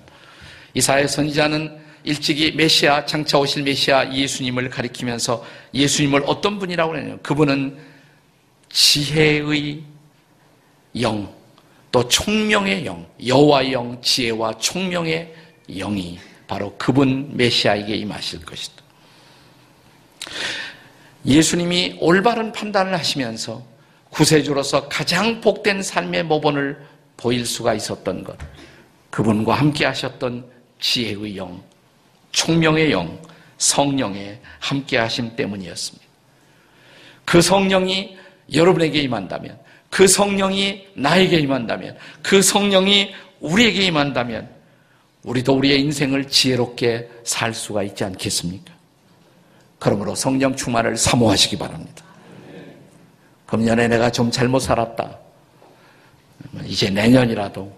이사야 0.73 1.07
선지자는 1.07 1.79
일찍이 2.03 2.51
메시아 2.53 3.05
장차 3.05 3.37
오실 3.37 3.63
메시아 3.63 4.11
예수님을 4.13 4.69
가리키면서 4.69 5.45
예수님을 5.73 6.23
어떤 6.25 6.57
분이라고 6.57 6.93
하냐면 6.93 7.21
그분은 7.21 7.77
지혜의 8.69 9.83
영, 11.01 11.33
또 11.91 12.07
총명의 12.07 12.85
영, 12.85 13.05
여호와의 13.25 13.73
영, 13.73 14.01
지혜와 14.01 14.57
총명의 14.57 15.33
영이 15.77 16.19
바로 16.47 16.75
그분 16.77 17.35
메시아에게 17.35 17.95
임하실 17.95 18.45
것이다. 18.45 18.81
예수님이 21.25 21.97
올바른 21.99 22.51
판단을 22.51 22.93
하시면서 22.93 23.63
구세주로서 24.09 24.89
가장 24.89 25.39
복된 25.39 25.81
삶의 25.81 26.23
모본을 26.23 26.85
보일 27.15 27.45
수가 27.45 27.73
있었던 27.75 28.23
것. 28.23 28.37
그분과 29.09 29.55
함께 29.55 29.85
하셨던 29.85 30.49
지혜의 30.79 31.37
영, 31.37 31.61
총명의 32.31 32.91
영, 32.91 33.21
성령의 33.57 34.39
함께 34.59 34.97
하심 34.97 35.35
때문이었습니다. 35.35 36.05
그 37.25 37.41
성령이 37.41 38.17
여러분에게 38.53 38.99
임한다면, 38.99 39.57
그 39.89 40.07
성령이 40.07 40.87
나에게 40.95 41.37
임한다면, 41.39 41.97
그 42.21 42.41
성령이 42.41 43.13
우리에게 43.39 43.83
임한다면, 43.83 44.49
우리도 45.23 45.55
우리의 45.55 45.81
인생을 45.81 46.27
지혜롭게 46.27 47.09
살 47.23 47.53
수가 47.53 47.83
있지 47.83 48.03
않겠습니까? 48.03 48.73
그러므로 49.79 50.15
성령 50.15 50.55
충만을 50.55 50.97
사모하시기 50.97 51.57
바랍니다. 51.57 52.03
금년에 53.45 53.87
내가 53.87 54.09
좀 54.11 54.31
잘못 54.31 54.59
살았다. 54.59 55.17
이제 56.65 56.89
내년이라도 56.89 57.71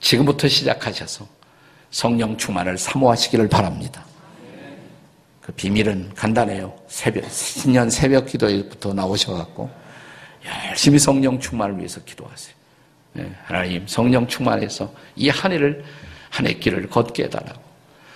지금부터 0.00 0.48
시작하셔서 0.48 1.26
성령 1.90 2.36
충만을 2.36 2.78
사모하시기를 2.78 3.48
바랍니다. 3.48 4.04
그 5.40 5.52
비밀은 5.52 6.14
간단해요. 6.14 6.76
새벽, 6.88 7.24
신년 7.30 7.88
새벽 7.90 8.26
기도에부터 8.26 8.92
나오셔갖고 8.94 9.70
열심히 10.68 10.98
성령 10.98 11.38
충만을 11.38 11.78
위해서 11.78 12.00
기도하세요. 12.04 12.54
네, 13.14 13.32
하나님 13.44 13.86
성령 13.86 14.26
충만해서 14.26 14.92
이 15.16 15.28
한 15.30 15.52
해를 15.52 15.84
한해 16.30 16.54
길을 16.54 16.88
걷게 16.88 17.24
해달라고. 17.24 17.60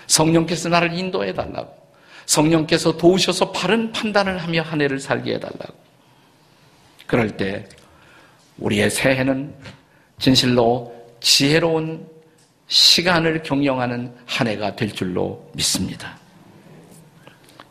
성령께서 0.06 0.68
나를 0.68 0.92
인도해 0.92 1.32
달라고. 1.32 1.80
성령께서 2.26 2.96
도우셔서 2.96 3.52
바른 3.52 3.92
판단을 3.92 4.38
하며 4.38 4.62
한 4.62 4.80
해를 4.80 4.98
살게 5.00 5.34
해달라고. 5.34 5.74
그럴 7.06 7.36
때 7.36 7.66
우리의 8.58 8.90
새해는 8.90 9.54
진실로 10.18 10.94
지혜로운 11.20 12.06
시간을 12.68 13.42
경영하는 13.42 14.14
한 14.26 14.46
해가 14.46 14.76
될 14.76 14.92
줄로 14.92 15.50
믿습니다. 15.54 16.16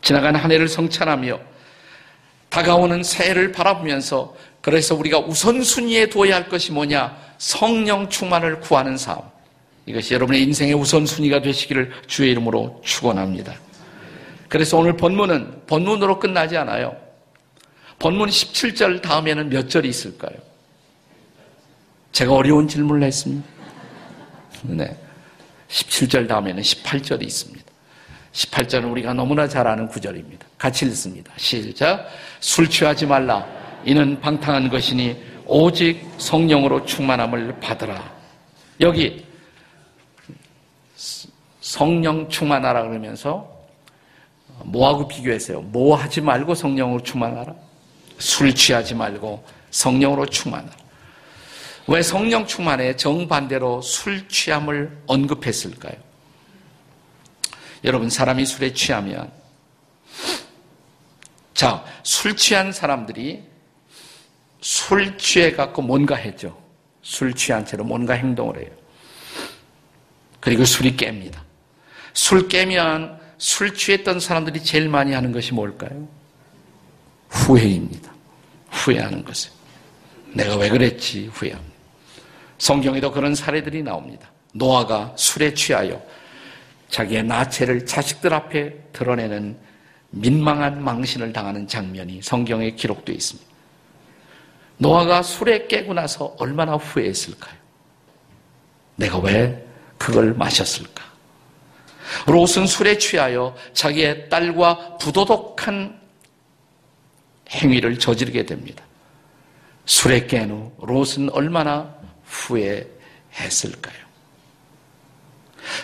지나간 0.02 0.36
한 0.36 0.52
해를 0.52 0.68
성찬하며 0.68 1.40
다가오는 2.50 3.02
새해를 3.02 3.52
바라보면서 3.52 4.34
그래서 4.60 4.94
우리가 4.94 5.20
우선순위에 5.20 6.10
두어야 6.10 6.34
할 6.34 6.48
것이 6.48 6.72
뭐냐? 6.72 7.16
성령 7.38 8.08
충만을 8.10 8.60
구하는 8.60 8.96
삶. 8.98 9.22
이것이 9.86 10.14
여러분의 10.14 10.42
인생의 10.42 10.74
우선순위가 10.74 11.42
되시기를 11.42 11.92
주의 12.06 12.30
이름으로 12.30 12.80
축원합니다. 12.84 13.54
그래서 14.48 14.78
오늘 14.78 14.96
본문은 14.96 15.66
본문으로 15.66 16.18
끝나지 16.18 16.56
않아요. 16.56 16.96
본문 17.98 18.28
17절 18.28 19.02
다음에는 19.02 19.48
몇 19.48 19.68
절이 19.68 19.88
있을까요? 19.88 20.32
제가 22.12 22.32
어려운 22.32 22.66
질문을 22.66 23.06
했습니다. 23.06 23.46
네. 24.62 24.96
17절 25.68 26.28
다음에는 26.28 26.62
18절이 26.62 27.22
있습니다. 27.22 27.64
18절은 28.32 28.90
우리가 28.90 29.14
너무나 29.14 29.46
잘 29.46 29.66
아는 29.66 29.86
구절입니다. 29.88 30.46
같이 30.58 30.86
읽습니다. 30.86 31.32
시작. 31.36 32.08
술 32.40 32.68
취하지 32.68 33.06
말라. 33.06 33.46
이는 33.84 34.20
방탕한 34.20 34.68
것이니 34.68 35.16
오직 35.46 36.04
성령으로 36.18 36.84
충만함을 36.86 37.60
받으라. 37.60 38.12
여기 38.80 39.24
성령 41.60 42.28
충만하라 42.28 42.82
그러면서 42.82 43.50
뭐하고 44.64 45.08
비교했어요? 45.08 45.62
뭐 45.62 45.96
하지 45.96 46.20
말고 46.20 46.54
성령으로 46.54 47.02
충만하라? 47.02 47.54
술 48.18 48.54
취하지 48.54 48.94
말고 48.94 49.44
성령으로 49.70 50.26
충만하라. 50.26 50.76
왜 51.86 52.02
성령 52.02 52.46
충만에 52.46 52.94
정반대로 52.96 53.80
술 53.80 54.28
취함을 54.28 55.02
언급했을까요? 55.06 55.94
여러분, 57.82 58.10
사람이 58.10 58.44
술에 58.44 58.74
취하면, 58.74 59.32
자, 61.54 61.82
술 62.02 62.36
취한 62.36 62.72
사람들이 62.72 63.42
술 64.60 65.16
취해갖고 65.16 65.80
뭔가 65.80 66.14
했죠. 66.14 66.56
술 67.02 67.32
취한 67.32 67.64
채로 67.64 67.84
뭔가 67.84 68.12
행동을 68.12 68.58
해요. 68.60 68.79
그리고 70.40 70.64
술이 70.64 70.96
깹니다. 70.96 71.38
술 72.14 72.48
깨면 72.48 73.20
술 73.38 73.74
취했던 73.74 74.20
사람들이 74.20 74.62
제일 74.64 74.88
많이 74.88 75.12
하는 75.12 75.32
것이 75.32 75.54
뭘까요? 75.54 76.08
후회입니다. 77.28 78.12
후회하는 78.70 79.24
것을. 79.24 79.50
내가 80.32 80.56
왜 80.56 80.68
그랬지 80.68 81.26
후회합니다. 81.26 81.74
성경에도 82.58 83.10
그런 83.10 83.34
사례들이 83.34 83.82
나옵니다. 83.82 84.30
노아가 84.52 85.12
술에 85.16 85.54
취하여 85.54 86.02
자기의 86.88 87.24
나체를 87.24 87.86
자식들 87.86 88.34
앞에 88.34 88.74
드러내는 88.92 89.56
민망한 90.10 90.82
망신을 90.82 91.32
당하는 91.32 91.66
장면이 91.66 92.20
성경에 92.22 92.72
기록되어 92.72 93.14
있습니다. 93.14 93.48
노아가 94.78 95.22
술에 95.22 95.66
깨고 95.66 95.94
나서 95.94 96.34
얼마나 96.38 96.74
후회했을까요? 96.74 97.54
내가 98.96 99.18
왜 99.18 99.66
그걸 100.00 100.32
마셨을까? 100.32 101.04
롯은 102.26 102.66
술에 102.66 102.96
취하여 102.96 103.54
자기의 103.74 104.30
딸과 104.30 104.96
부도덕한 104.96 106.00
행위를 107.50 107.98
저지르게 107.98 108.46
됩니다. 108.46 108.82
술에 109.84 110.26
깬 110.26 110.50
후 110.50 110.72
롯은 110.78 111.28
얼마나 111.32 111.94
후회했을까요? 112.24 114.00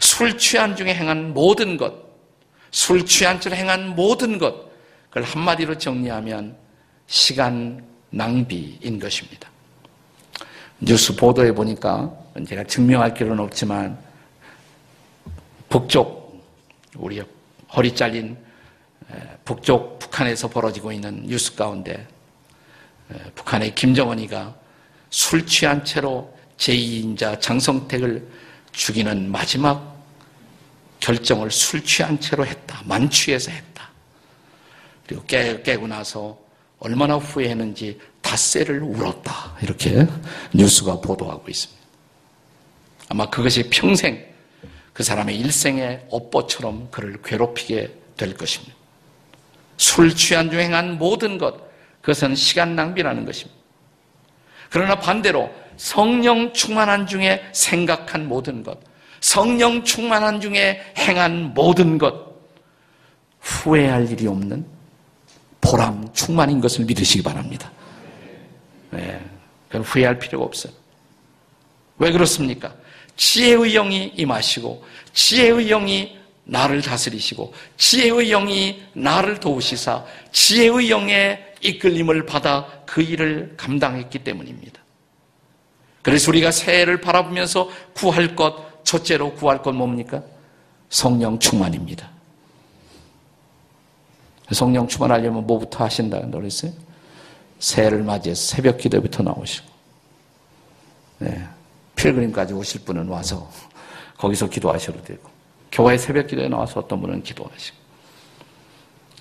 술 0.01 0.39
취한 0.39 0.75
중에 0.75 0.95
행한 0.95 1.35
모든 1.35 1.77
것, 1.77 1.93
술 2.71 3.05
취한 3.05 3.39
채 3.39 3.51
행한 3.51 3.95
모든 3.95 4.39
것, 4.39 4.55
그걸 5.11 5.25
한마디로 5.25 5.77
정리하면 5.77 6.57
시간 7.07 7.85
낭비인 8.09 8.99
것입니다. 8.99 9.51
뉴스 10.81 11.15
보도에 11.15 11.53
보니까 11.53 12.11
제가 12.49 12.65
증명할 12.65 13.13
길은 13.13 13.39
없지만 13.39 14.06
북쪽 15.69 16.45
우리 16.97 17.23
허리 17.75 17.95
잘린 17.95 18.37
북쪽 19.45 19.99
북한에서 19.99 20.49
벌어지고 20.49 20.93
있는 20.93 21.27
뉴스 21.27 21.55
가운데 21.55 22.07
북한의 23.35 23.75
김정은이가 23.75 24.55
술 25.11 25.47
취한 25.47 25.85
채로 25.85 26.37
제2인자 26.59 27.41
장성택을 27.41 28.27
죽이는 28.73 29.31
마지막 29.31 29.97
결정을 31.01 31.51
술 31.51 31.85
취한 31.85 32.19
채로 32.19 32.47
했다. 32.47 32.83
만취해서 32.85 33.51
했다. 33.51 33.91
그리고 35.07 35.25
깨, 35.25 35.63
깨고 35.63 35.87
나서 35.87 36.39
얼마나 36.79 37.17
후회했는지 37.17 38.01
닷새를 38.23 38.83
울었다. 38.83 39.57
이렇게 39.63 40.07
뉴스가 40.53 41.01
보도하고 41.01 41.49
있습니다. 41.49 41.87
아마 43.09 43.31
그것이 43.31 43.69
평생 43.71 44.36
그 44.97 45.03
사람의 45.03 45.39
일생의 45.39 46.07
업보처럼 46.11 46.89
그를 46.91 47.21
괴롭히게 47.23 47.93
될 48.17 48.35
것입니다. 48.35 48.75
술 49.77 50.17
취한 50.17 50.51
중 50.51 50.59
행한 50.59 50.97
모든 50.97 51.37
것, 51.37 51.55
그것은 52.01 52.35
시간 52.35 52.75
낭비라는 52.75 53.27
것입니다. 53.27 53.61
그러나 54.71 54.99
반대로 54.99 55.53
성령 55.77 56.51
충만한 56.55 57.07
중에 57.07 57.45
생각한 57.53 58.27
모든 58.27 58.63
것, 58.63 58.79
성령 59.21 59.85
충만한 59.85 60.41
중에 60.41 60.81
행한 60.97 61.53
모든 61.53 61.99
것, 61.99 62.35
후회할 63.41 64.11
일이 64.11 64.27
없는 64.27 64.65
보람 65.61 66.11
충만인 66.15 66.59
것을 66.59 66.87
믿으시기 66.87 67.23
바랍니다. 67.23 67.71
네, 68.93 69.23
그건 69.69 69.83
후회할 69.83 70.19
필요가 70.19 70.47
없어요. 70.47 70.73
왜 71.99 72.11
그렇습니까? 72.11 72.75
지혜의 73.17 73.73
영이 73.73 74.13
임하시고, 74.17 74.85
지혜의 75.13 75.67
영이 75.69 76.17
나를 76.45 76.83
다스리시고, 76.83 77.53
지혜의 77.77 78.29
영이 78.29 78.83
나를 78.93 79.41
도우시사, 79.41 80.05
지혜의 80.33 80.91
영의 80.91 81.55
이끌림을 81.63 82.27
받아 82.27 82.67
그 82.87 83.03
일을 83.03 83.55
감당했기 83.57 84.21
때문입니다. 84.21 84.81
그래서 86.03 86.31
우리가 86.31 86.53
새해를 86.53 87.01
바라보면서 87.01 87.69
구할 87.95 88.37
것, 88.37 88.85
첫째로 88.85 89.35
구할 89.35 89.63
것 89.63 89.73
뭡니까? 89.73 90.23
성령 90.89 91.39
충만입니다. 91.39 92.09
성령 94.53 94.87
충만하려면 94.87 95.47
뭐부터 95.47 95.83
하신다 95.85 96.21
그랬어요? 96.21 96.73
새해를 97.59 98.05
맞이해서 98.05 98.41
새벽 98.41 98.79
기도부터 98.79 99.25
나오시고, 99.25 99.67
네. 101.19 101.49
필그림까지 101.97 102.55
오실 102.55 102.85
분은 102.85 103.09
와서 103.09 103.51
거기서 104.17 104.49
기도하셔도 104.49 105.03
되고, 105.03 105.29
교회 105.73 105.99
새벽 105.99 106.29
기도에 106.29 106.49
나와서 106.49 106.81
어떤 106.81 107.01
분은 107.01 107.23
기도하시고, 107.23 107.77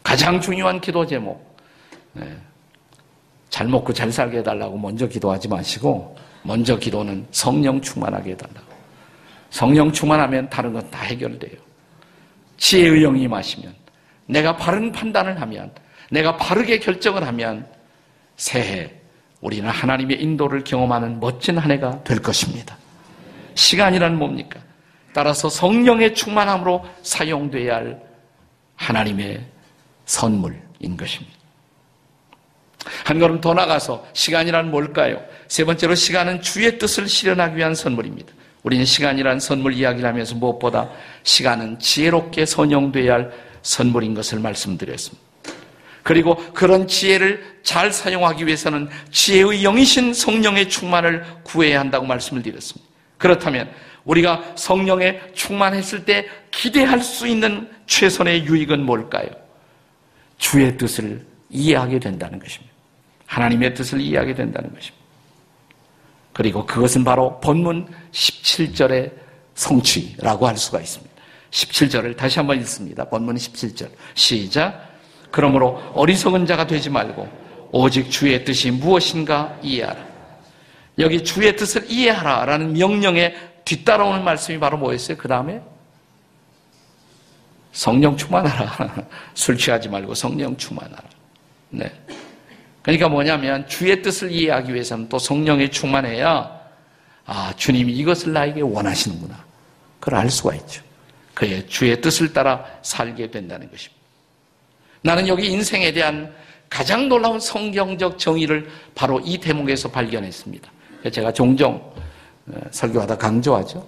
가장 0.03 0.39
중요한 0.39 0.79
기도 0.79 1.05
제목, 1.05 1.57
네. 2.13 2.37
잘 3.49 3.67
먹고 3.67 3.91
잘 3.93 4.11
살게 4.11 4.39
해달라고 4.39 4.77
먼저 4.77 5.07
기도하지 5.07 5.47
마시고, 5.47 6.15
먼저 6.43 6.77
기도는 6.77 7.25
성령 7.31 7.81
충만하게 7.81 8.31
해달라고. 8.31 8.75
성령 9.49 9.91
충만하면 9.91 10.49
다른 10.49 10.73
건 10.73 10.91
다 10.91 11.01
해결돼요. 11.01 11.57
지혜의 12.57 13.01
영이 13.01 13.27
마시면, 13.27 13.73
내가 14.27 14.55
바른 14.55 14.91
판단을 14.91 15.41
하면, 15.41 15.71
내가 16.11 16.37
바르게 16.37 16.79
결정을 16.79 17.25
하면, 17.25 17.67
새해 18.37 18.91
우리는 19.45 19.69
하나님의 19.69 20.23
인도를 20.23 20.63
경험하는 20.63 21.19
멋진 21.19 21.59
한 21.59 21.69
해가 21.69 22.03
될 22.03 22.19
것입니다. 22.19 22.75
시간이란 23.53 24.17
뭡니까? 24.17 24.59
따라서 25.13 25.49
성령의 25.49 26.15
충만함으로 26.15 26.83
사용돼야 27.03 27.75
할 27.75 28.01
하나님의 28.75 29.45
선물인 30.05 30.97
것입니다. 30.97 31.37
한 33.03 33.19
걸음 33.19 33.39
더 33.39 33.53
나가서 33.53 34.07
시간이란 34.13 34.71
뭘까요? 34.71 35.23
세 35.47 35.63
번째로 35.63 35.93
시간은 35.93 36.41
주의 36.41 36.79
뜻을 36.79 37.07
실현하기 37.07 37.55
위한 37.55 37.75
선물입니다. 37.75 38.33
우리는 38.63 38.83
시간이란 38.83 39.39
선물 39.39 39.73
이야기를 39.73 40.09
하면서 40.09 40.33
무엇보다 40.33 40.89
시간은 41.21 41.77
지혜롭게 41.77 42.47
선용돼야 42.47 43.13
할 43.13 43.31
선물인 43.61 44.15
것을 44.15 44.39
말씀드렸습니다. 44.39 45.24
그리고 46.05 46.35
그런 46.53 46.87
지혜를 46.87 47.61
잘 47.63 47.91
사용하기 47.91 48.45
위해서는 48.45 48.89
지혜의 49.09 49.63
영이신 49.63 50.13
성령의 50.13 50.69
충만을 50.69 51.25
구해야 51.41 51.79
한다고 51.79 52.05
말씀을 52.05 52.43
드렸습니다. 52.43 52.87
그렇다면 53.17 53.71
우리가 54.03 54.53
성령에 54.53 55.19
충만했을 55.33 56.05
때 56.05 56.27
기대할 56.51 57.01
수 57.01 57.27
있는 57.27 57.67
최선의 57.87 58.45
유익은 58.45 58.85
뭘까요? 58.85 59.29
주의 60.37 60.77
뜻을 60.77 61.25
이해하게 61.49 61.97
된다는 61.97 62.37
것입니다. 62.37 62.71
하나님의 63.25 63.73
뜻을 63.73 63.99
이해하게 63.99 64.35
된다는 64.35 64.71
것입니다. 64.75 65.03
그리고 66.33 66.67
그것은 66.67 67.03
바로 67.03 67.39
본문 67.39 67.87
17절의 68.11 69.11
성취라고 69.55 70.47
할 70.47 70.55
수가 70.55 70.81
있습니다. 70.81 71.15
17절을 71.49 72.15
다시 72.15 72.37
한번 72.37 72.59
읽습니다. 72.59 73.05
본문 73.05 73.37
17절. 73.37 73.89
시작. 74.13 74.94
그러므로 75.35 75.81
어리석은 75.95 76.45
자가 76.45 76.65
되지 76.65 76.89
말고 76.89 77.27
오직 77.73 78.09
주의 78.09 78.45
뜻이 78.45 78.71
무엇인가 78.71 79.59
이해하라. 79.61 79.99
여기 80.99 81.25
주의 81.25 81.53
뜻을 81.57 81.91
이해하라 81.91 82.45
라는 82.45 82.71
명령에 82.71 83.35
뒤따라오는 83.65 84.23
말씀이 84.23 84.57
바로 84.61 84.77
뭐였어요? 84.77 85.17
그 85.17 85.27
다음에 85.27 85.61
성령 87.73 88.15
충만하라. 88.15 89.07
술 89.35 89.57
취하지 89.57 89.89
말고 89.89 90.13
성령 90.13 90.55
충만하라. 90.55 91.03
네. 91.71 91.91
그러니까 92.81 93.09
뭐냐면 93.09 93.67
주의 93.67 94.01
뜻을 94.01 94.31
이해하기 94.31 94.73
위해서는 94.73 95.09
또 95.09 95.19
성령에 95.19 95.69
충만해야 95.69 96.49
아, 97.25 97.53
주님이 97.57 97.91
이것을 97.91 98.31
나에게 98.31 98.61
원하시는구나. 98.61 99.43
그걸 99.99 100.17
알 100.17 100.29
수가 100.29 100.55
있죠. 100.55 100.81
그의 101.33 101.67
주의 101.67 101.99
뜻을 101.99 102.31
따라 102.31 102.63
살게 102.83 103.31
된다는 103.31 103.69
것입니다. 103.69 103.94
나는 105.05 105.27
여기 105.27 105.51
인생에 105.51 105.93
대한 105.93 106.33
가장 106.67 107.07
놀라운 107.07 107.39
성경적 107.39 108.17
정의를 108.17 108.67
바로 108.95 109.21
이 109.23 109.37
대목에서 109.37 109.91
발견했습니다. 109.91 110.71
제가 111.11 111.31
종종 111.31 111.75
어, 112.47 112.59
설교하다 112.71 113.15
강조하죠. 113.15 113.87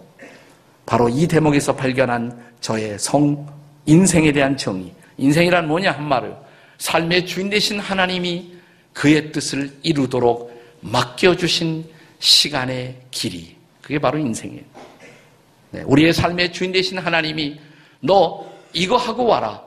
바로 0.85 1.09
이 1.09 1.27
대목에서 1.27 1.75
발견한 1.75 2.39
저의 2.61 2.99
성, 2.99 3.47
인생에 3.87 4.31
대한 4.31 4.55
정의. 4.55 4.93
인생이란 5.17 5.67
뭐냐 5.67 5.91
한 5.91 6.07
말을 6.07 6.35
삶의 6.77 7.25
주인 7.25 7.49
되신 7.49 7.79
하나님이 7.79 8.53
그의 8.93 9.31
뜻을 9.31 9.73
이루도록 9.81 10.53
맡겨주신 10.81 11.83
시간의 12.19 12.95
길이. 13.09 13.55
그게 13.81 13.97
바로 13.97 14.19
인생이에요. 14.19 14.63
네, 15.71 15.81
우리의 15.81 16.13
삶의 16.13 16.53
주인 16.53 16.71
되신 16.71 16.99
하나님이 16.99 17.59
너 18.01 18.47
이거 18.71 18.97
하고 18.97 19.25
와라. 19.25 19.66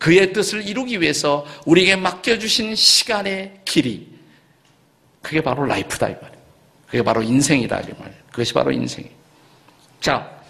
그의 0.00 0.32
뜻을 0.32 0.66
이루기 0.66 1.00
위해서 1.02 1.46
우리에게 1.66 1.94
맡겨주신 1.94 2.74
시간의 2.74 3.60
길이. 3.66 4.08
그게 5.20 5.42
바로 5.42 5.66
라이프다, 5.66 6.08
이 6.08 6.14
말이에요. 6.14 6.42
그게 6.86 7.02
바로 7.02 7.22
인생이다, 7.22 7.80
이 7.80 7.92
말이에요. 7.98 8.20
그것이 8.30 8.54
바로 8.54 8.72
인생이에요. 8.72 9.14
자, 10.00 10.40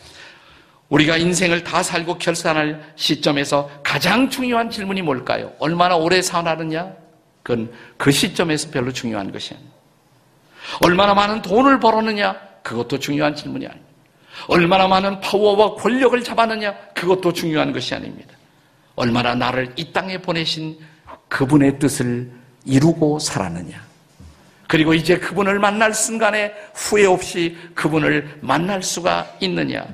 우리가 0.88 1.16
인생을 1.16 1.64
다 1.64 1.82
살고 1.82 2.18
결산할 2.18 2.92
시점에서 2.94 3.68
가장 3.82 4.30
중요한 4.30 4.70
질문이 4.70 5.02
뭘까요? 5.02 5.52
얼마나 5.58 5.96
오래 5.96 6.22
살아느냐? 6.22 6.94
그건 7.42 7.72
그 7.96 8.12
시점에서 8.12 8.70
별로 8.70 8.92
중요한 8.92 9.32
것이 9.32 9.54
아니에요. 9.54 9.70
얼마나 10.84 11.12
많은 11.12 11.42
돈을 11.42 11.80
벌었느냐? 11.80 12.40
그것도 12.62 13.00
중요한 13.00 13.34
질문이 13.34 13.66
아닙니다. 13.66 13.90
얼마나 14.46 14.86
많은 14.86 15.20
파워와 15.20 15.74
권력을 15.74 16.22
잡았느냐? 16.22 16.72
그것도 16.94 17.32
중요한 17.32 17.72
것이 17.72 17.92
아닙니다. 17.96 18.36
얼마나 19.00 19.34
나를 19.34 19.72
이 19.76 19.92
땅에 19.94 20.18
보내신 20.18 20.78
그분의 21.30 21.78
뜻을 21.78 22.30
이루고 22.66 23.18
살았느냐. 23.18 23.82
그리고 24.68 24.92
이제 24.92 25.16
그분을 25.16 25.58
만날 25.58 25.94
순간에 25.94 26.52
후회 26.74 27.06
없이 27.06 27.56
그분을 27.74 28.40
만날 28.42 28.82
수가 28.82 29.36
있느냐. 29.40 29.86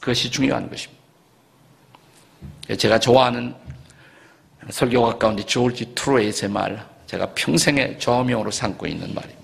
그것이 0.00 0.32
중요한 0.32 0.68
것입니다. 0.68 1.00
제가 2.76 2.98
좋아하는 2.98 3.54
설교가 4.68 5.18
가운데 5.18 5.44
조지 5.44 5.94
트로에이의 5.94 6.50
말, 6.50 6.84
제가 7.06 7.32
평생의 7.34 8.00
좌우명으로 8.00 8.50
삼고 8.50 8.88
있는 8.88 9.14
말입니다. 9.14 9.40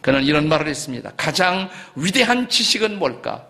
그는 0.00 0.22
이런 0.22 0.48
말을 0.48 0.68
했습니다. 0.68 1.10
가장 1.16 1.68
위대한 1.96 2.48
지식은 2.48 3.00
뭘까? 3.00 3.44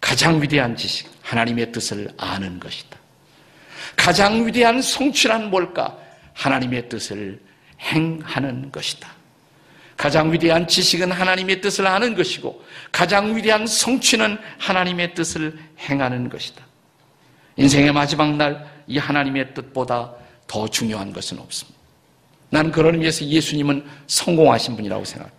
가장 0.00 0.40
위대한 0.40 0.76
지식, 0.76 1.10
하나님의 1.20 1.72
뜻을 1.72 2.08
아는 2.16 2.58
것이다. 2.58 2.96
가장 3.98 4.46
위대한 4.46 4.80
성취란 4.80 5.50
뭘까? 5.50 5.98
하나님의 6.32 6.88
뜻을 6.88 7.40
행하는 7.80 8.70
것이다. 8.70 9.08
가장 9.96 10.32
위대한 10.32 10.66
지식은 10.66 11.10
하나님의 11.10 11.60
뜻을 11.60 11.86
아는 11.86 12.14
것이고 12.14 12.64
가장 12.92 13.36
위대한 13.36 13.66
성취는 13.66 14.38
하나님의 14.58 15.14
뜻을 15.14 15.58
행하는 15.80 16.28
것이다. 16.28 16.64
인생의 17.56 17.92
마지막 17.92 18.36
날 18.36 18.78
이 18.88 18.96
하나님의 18.96 19.54
뜻보다 19.54 20.12
더 20.46 20.66
중요한 20.66 21.12
것은 21.12 21.38
없습니다. 21.38 21.78
나는 22.50 22.72
그런 22.72 22.94
의미에서 22.94 23.26
예수님은 23.26 23.84
성공하신 24.06 24.76
분이라고 24.76 25.04
생각해. 25.04 25.32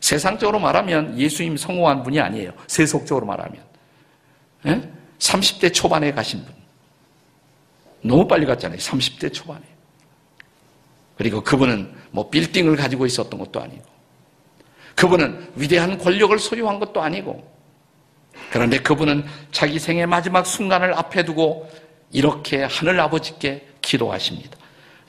세상적으로 0.00 0.58
말하면 0.58 1.16
예수님 1.18 1.56
성공한 1.56 2.02
분이 2.02 2.20
아니에요. 2.20 2.52
세속적으로 2.66 3.24
말하면. 3.26 3.62
예? 4.66 4.90
30대 5.20 5.72
초반에 5.72 6.12
가신 6.12 6.44
분. 6.44 6.52
너무 8.04 8.28
빨리 8.28 8.44
갔잖아요. 8.44 8.78
30대 8.78 9.32
초반에. 9.32 9.62
그리고 11.16 11.42
그분은 11.42 11.92
뭐 12.10 12.28
빌딩을 12.28 12.76
가지고 12.76 13.06
있었던 13.06 13.38
것도 13.38 13.60
아니고, 13.62 13.82
그분은 14.94 15.52
위대한 15.56 15.98
권력을 15.98 16.38
소유한 16.38 16.78
것도 16.78 17.00
아니고, 17.02 17.52
그런데 18.50 18.78
그분은 18.78 19.24
자기 19.52 19.78
생의 19.78 20.06
마지막 20.06 20.46
순간을 20.46 20.92
앞에 20.94 21.24
두고 21.24 21.68
이렇게 22.12 22.64
하늘 22.64 23.00
아버지께 23.00 23.66
기도하십니다. 23.80 24.56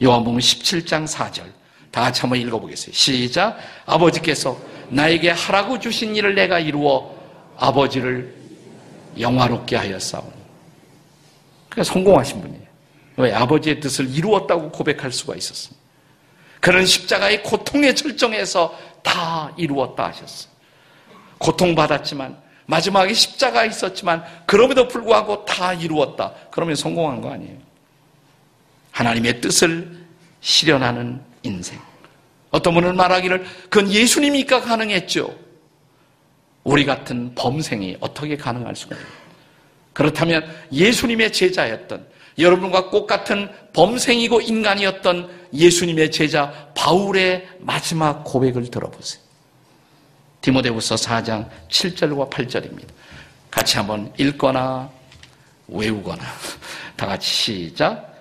요한복음 0.02 0.40
17장 0.40 1.08
4절. 1.08 1.44
다 1.92 2.02
같이 2.02 2.22
한번 2.22 2.40
읽어보겠어요. 2.40 2.94
시작. 2.94 3.58
아버지께서 3.86 4.58
나에게 4.90 5.30
하라고 5.32 5.80
주신 5.80 6.16
일을 6.16 6.36
내가 6.36 6.60
이루어 6.60 7.16
아버지를 7.58 8.34
영화롭게 9.20 9.76
하였사오니. 9.76 10.34
그러니까 11.70 11.94
성공하신 11.94 12.42
분이에요. 12.42 12.64
왜? 13.17 13.34
아버지의 13.34 13.80
뜻을 13.80 14.13
이루었다고 14.13 14.71
고백할 14.71 15.12
수가 15.12 15.36
있었습니다. 15.36 15.84
그는 16.60 16.86
십자가의 16.86 17.43
고통의 17.43 17.95
절정에서 17.95 18.78
다 19.04 19.54
이루었다 19.58 20.08
하셨어요. 20.08 20.51
고통받았지만, 21.38 22.38
마지막에 22.65 23.13
십자가 23.13 23.65
있었지만, 23.65 24.23
그럼에도 24.45 24.88
불구하고 24.88 25.45
다 25.45 25.73
이루었다. 25.73 26.34
그러면 26.51 26.75
성공한 26.75 27.21
거 27.21 27.32
아니에요. 27.32 27.58
하나님의 28.91 29.41
뜻을 29.41 30.06
실현하는 30.41 31.21
인생. 31.43 31.80
어떤 32.49 32.73
분은 32.73 32.95
말하기를, 32.95 33.45
그건 33.69 33.91
예수님이니까 33.91 34.62
가능했죠. 34.62 35.36
우리 36.63 36.84
같은 36.84 37.36
범생이 37.36 37.97
어떻게 37.99 38.36
가능할 38.36 38.75
수가 38.75 38.95
있나요? 38.95 39.12
그렇다면 39.93 40.56
예수님의 40.71 41.32
제자였던 41.32 42.08
여러분과 42.38 42.89
똑같은 42.89 43.50
범생이고 43.74 44.41
인간이었던 44.41 45.30
예수님의 45.54 46.12
제자 46.12 46.69
바울의 46.76 47.48
마지막 47.60 48.24
고백을 48.24 48.69
들어보세요. 48.69 49.21
디모데후서 50.41 50.95
4장 50.95 51.50
7절과 51.69 52.30
8절입니다. 52.30 52.88
같이 53.50 53.78
한번 53.78 54.12
읽거나 54.17 54.89
외우거나 55.67 56.24
다 56.95 57.08
같이 57.08 57.34
시작. 57.34 58.13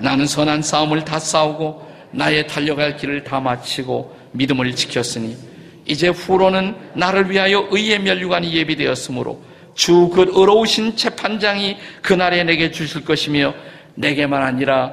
나는 0.00 0.26
선한 0.26 0.62
싸움을 0.62 1.04
다 1.04 1.18
싸우고 1.18 1.86
나의 2.10 2.46
달려갈 2.46 2.96
길을 2.96 3.24
다 3.24 3.38
마치고 3.40 4.16
믿음을 4.32 4.74
지켰으니 4.74 5.36
이제 5.84 6.08
후로는 6.08 6.76
나를 6.94 7.30
위하여 7.30 7.66
의의 7.70 8.00
면류관이 8.00 8.52
예비되었으므로 8.54 9.42
주 9.78 10.10
그 10.12 10.22
의로우신 10.34 10.96
재판장이 10.96 11.78
그날에 12.02 12.42
내게 12.42 12.72
주실 12.72 13.04
것이며 13.04 13.54
내게만 13.94 14.42
아니라 14.42 14.92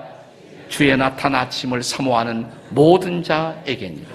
주의 0.69 0.95
나타나침을 0.95 1.81
사모하는 1.81 2.47
모든 2.69 3.23
자에게니라. 3.23 4.07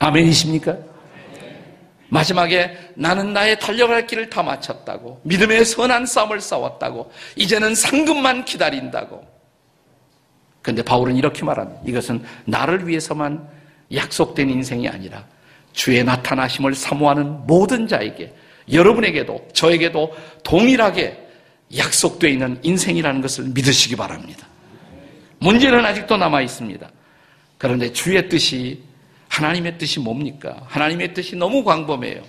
아멘이십니까? 0.00 0.76
마지막에 2.08 2.76
나는 2.94 3.32
나의 3.32 3.60
달려갈 3.60 4.04
길을 4.08 4.30
다 4.30 4.42
마쳤다고 4.42 5.20
믿음의 5.22 5.64
선한 5.64 6.06
싸움을 6.06 6.40
싸웠다고 6.40 7.12
이제는 7.36 7.76
상급만 7.76 8.44
기다린다고 8.44 9.24
근데 10.60 10.82
바울은 10.82 11.16
이렇게 11.16 11.44
말합니다. 11.44 11.82
이것은 11.86 12.24
나를 12.46 12.88
위해서만 12.88 13.48
약속된 13.94 14.50
인생이 14.50 14.88
아니라 14.88 15.24
주의 15.72 16.02
나타나심을 16.02 16.74
사모하는 16.74 17.46
모든 17.46 17.86
자에게 17.86 18.34
여러분에게도 18.72 19.48
저에게도 19.52 20.14
동일하게 20.42 21.26
약속되어 21.76 22.30
있는 22.30 22.58
인생이라는 22.62 23.20
것을 23.20 23.44
믿으시기 23.54 23.96
바랍니다. 23.96 24.46
문제는 25.38 25.84
아직도 25.84 26.16
남아 26.16 26.42
있습니다. 26.42 26.88
그런데 27.58 27.92
주의 27.92 28.28
뜻이 28.28 28.82
하나님의 29.28 29.78
뜻이 29.78 30.00
뭡니까? 30.00 30.56
하나님의 30.66 31.14
뜻이 31.14 31.36
너무 31.36 31.64
광범해요. 31.64 32.22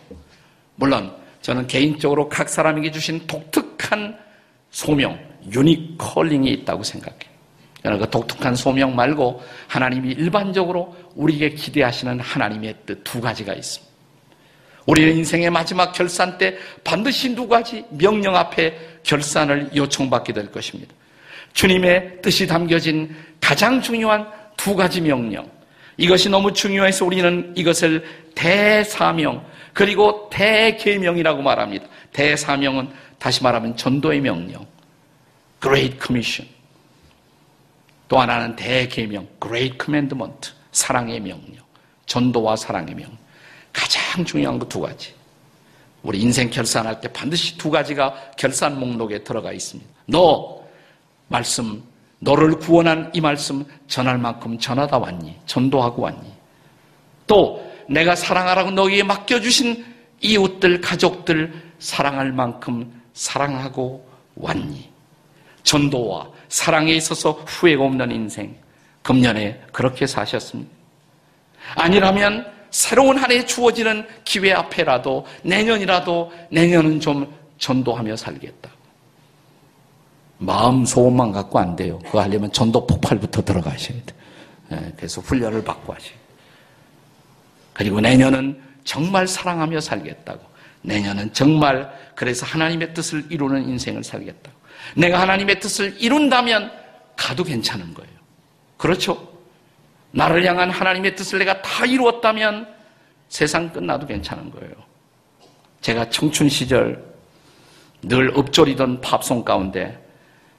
물론 0.75 1.13
저는 1.41 1.67
개인적으로 1.67 2.27
각 2.29 2.49
사람에게 2.49 2.91
주신 2.91 3.25
독특한 3.27 4.17
소명, 4.71 5.17
유닉 5.53 5.97
컬링이 5.97 6.49
있다고 6.51 6.83
생각해요. 6.83 7.37
그 7.83 8.09
독특한 8.09 8.55
소명 8.55 8.95
말고 8.95 9.41
하나님이 9.67 10.11
일반적으로 10.11 10.95
우리에게 11.15 11.55
기대하시는 11.55 12.19
하나님의 12.19 12.75
뜻 12.85 13.03
두 13.03 13.21
가지가 13.21 13.53
있습니다. 13.53 13.86
우리는 14.87 15.17
인생의 15.17 15.51
마지막 15.51 15.91
결산 15.91 16.37
때 16.37 16.57
반드시 16.83 17.35
두 17.35 17.47
가지 17.47 17.85
명령 17.89 18.35
앞에 18.35 18.99
결산을 19.03 19.69
요청받게 19.75 20.33
될 20.33 20.51
것입니다. 20.51 20.93
주님의 21.53 22.21
뜻이 22.21 22.47
담겨진 22.47 23.15
가장 23.41 23.81
중요한 23.81 24.27
두 24.55 24.75
가지 24.75 25.01
명령. 25.01 25.49
이것이 25.97 26.29
너무 26.29 26.53
중요해서 26.53 27.05
우리는 27.05 27.53
이것을 27.55 28.03
대사명, 28.33 29.45
그리고 29.73 30.29
대계명이라고 30.31 31.41
말합니다. 31.41 31.85
대사명은 32.13 32.89
다시 33.19 33.43
말하면 33.43 33.75
전도의 33.75 34.21
명령. 34.21 34.65
Great 35.61 35.97
Commission. 36.01 36.49
또 38.07 38.19
하나는 38.19 38.55
대계명, 38.55 39.27
Great 39.41 39.77
Commandment. 39.83 40.51
사랑의 40.71 41.19
명령. 41.19 41.63
전도와 42.05 42.55
사랑의 42.55 42.95
명령. 42.95 43.26
가장 43.77 44.25
중요한 44.25 44.57
그두 44.57 44.81
가지. 44.81 45.13
우리 46.01 46.19
인생 46.19 46.49
결산할 46.49 46.99
때 46.99 47.07
반드시 47.09 47.55
두 47.57 47.69
가지가 47.69 48.31
결산 48.35 48.79
목록에 48.79 49.23
들어가 49.23 49.51
있습니다. 49.51 49.87
너 50.07 50.63
말씀, 51.27 51.83
너를 52.19 52.57
구원한 52.57 53.11
이 53.13 53.21
말씀 53.21 53.63
전할 53.87 54.17
만큼 54.17 54.57
전하다 54.57 54.97
왔니? 54.97 55.35
전도하고 55.45 56.01
왔니? 56.01 56.33
또 57.27 57.63
내가 57.87 58.15
사랑하라고 58.15 58.71
너희에 58.71 59.03
맡겨주신 59.03 59.85
이웃들, 60.21 60.81
가족들 60.81 61.53
사랑할 61.77 62.31
만큼 62.31 62.91
사랑하고 63.13 64.03
왔니? 64.35 64.89
전도와 65.61 66.29
사랑에 66.49 66.93
있어서 66.93 67.33
후회가 67.45 67.83
없는 67.83 68.11
인생. 68.11 68.55
금년에 69.03 69.61
그렇게 69.71 70.07
사셨습니다. 70.07 70.71
아니라면 71.75 72.56
새로운 72.71 73.17
한 73.17 73.31
해 73.31 73.45
주어지는 73.45 74.07
기회 74.23 74.53
앞에라도 74.53 75.25
내년이라도 75.43 76.31
내년은 76.51 76.99
좀 76.99 77.33
전도하며 77.57 78.15
살겠다. 78.15 78.69
마음 80.39 80.85
소원만 80.85 81.31
갖고 81.31 81.59
안 81.59 81.75
돼요. 81.75 81.99
그거 82.05 82.21
하려면 82.21 82.51
전도 82.51 82.85
폭발부터 82.85 83.41
들어가셔야 83.43 83.97
돼. 84.05 84.13
네, 84.69 84.93
그래서 84.95 85.21
훈련을 85.21 85.63
받고 85.63 85.93
하셔야 85.93 86.09
돼. 86.11 86.15
그리고 87.73 87.99
내년은 88.01 88.61
정말 88.83 89.27
사랑하며 89.27 89.79
살겠다고. 89.81 90.41
내년은 90.83 91.33
정말 91.33 91.91
그래서 92.15 92.45
하나님의 92.45 92.93
뜻을 92.93 93.25
이루는 93.29 93.67
인생을 93.67 94.03
살겠다고. 94.03 94.55
내가 94.95 95.19
하나님의 95.21 95.59
뜻을 95.59 95.95
이룬다면 95.99 96.71
가도 97.15 97.43
괜찮은 97.43 97.93
거예요. 97.93 98.11
그렇죠? 98.77 99.36
나를 100.11 100.45
향한 100.45 100.69
하나님의 100.69 101.15
뜻을 101.15 101.39
내가 101.39 101.61
다 101.61 101.85
이루었다면 101.85 102.67
세상 103.29 103.71
끝나도 103.71 104.07
괜찮은 104.07 104.51
거예요. 104.51 104.73
제가 105.81 106.09
청춘 106.09 106.49
시절 106.49 107.05
늘 108.01 108.35
읊조리던 108.37 109.01
팝송 109.01 109.43
가운데 109.43 110.03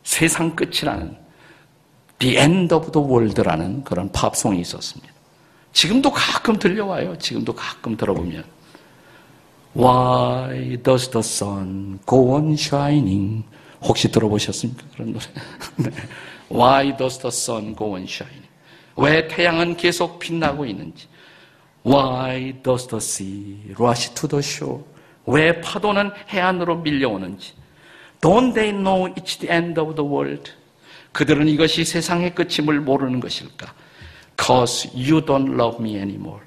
세상 0.02 0.54
끝이라는 0.54 1.16
The 2.18 2.36
End 2.36 2.74
of 2.74 2.92
the 2.92 3.06
World라는 3.06 3.84
그런 3.84 4.10
팝송이 4.10 4.60
있었습니다. 4.60 5.12
지금도 5.72 6.10
가끔 6.10 6.58
들려와요. 6.58 7.16
지금도 7.18 7.54
가끔 7.54 7.96
들어보면 7.96 8.44
Why 9.76 10.76
does 10.82 11.10
the 11.10 11.20
sun 11.20 12.00
go 12.08 12.34
on 12.34 12.54
shining? 12.54 13.44
혹시 13.80 14.10
들어보셨습니까? 14.10 14.82
그런 14.94 15.12
노래. 15.12 15.24
네. 15.76 15.90
Why 16.50 16.96
does 16.96 17.18
the 17.18 17.28
sun 17.28 17.76
go 17.76 17.92
on 17.92 18.04
shining? 18.04 18.47
왜 18.98 19.28
태양은 19.28 19.76
계속 19.76 20.18
빛나고 20.18 20.66
있는지. 20.66 21.06
Why 21.86 22.52
does 22.62 22.88
the 22.88 22.98
sea 22.98 23.74
rush 23.78 24.12
to 24.14 24.28
the 24.28 24.42
shore? 24.42 24.82
왜 25.24 25.60
파도는 25.60 26.10
해안으로 26.28 26.78
밀려오는지. 26.78 27.52
Don't 28.20 28.54
they 28.54 28.72
know 28.72 29.08
it's 29.14 29.38
the 29.38 29.54
end 29.54 29.80
of 29.80 29.94
the 29.94 30.08
world? 30.08 30.50
그들은 31.12 31.48
이것이 31.48 31.84
세상의 31.84 32.34
끝임을 32.34 32.80
모르는 32.80 33.20
것일까? 33.20 33.72
Cause 34.36 34.90
you 34.92 35.24
don't 35.24 35.54
love 35.54 35.78
me 35.78 35.96
anymore. 35.96 36.42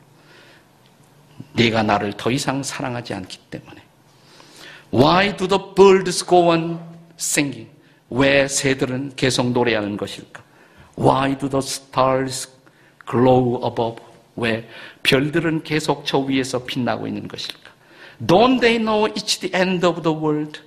네가 1.53 1.83
나를 1.83 2.13
더 2.17 2.29
이상 2.31 2.61
사랑하지 2.61 3.13
않기 3.13 3.37
때문에. 3.49 3.81
Why 4.93 5.37
do 5.37 5.47
the 5.47 5.61
birds 5.73 6.25
go 6.25 6.49
on 6.49 6.79
singing? 7.17 7.69
왜 8.09 8.49
새들은 8.49 9.13
계속 9.15 9.51
노래하는 9.51 9.95
것일까? 9.95 10.40
Why 11.01 11.35
do 11.35 11.49
the 11.49 11.63
stars 11.63 12.47
glow 13.09 13.65
above? 13.65 14.03
왜 14.35 14.69
별들은 15.01 15.63
계속 15.63 16.05
저 16.05 16.19
위에서 16.19 16.63
빛나고 16.63 17.07
있는 17.07 17.27
것일까? 17.27 17.71
Don't 18.25 18.61
they 18.61 18.77
know 18.77 19.11
it's 19.11 19.39
the 19.39 19.51
end 19.55 19.85
of 19.85 20.03
the 20.03 20.15
world? 20.15 20.61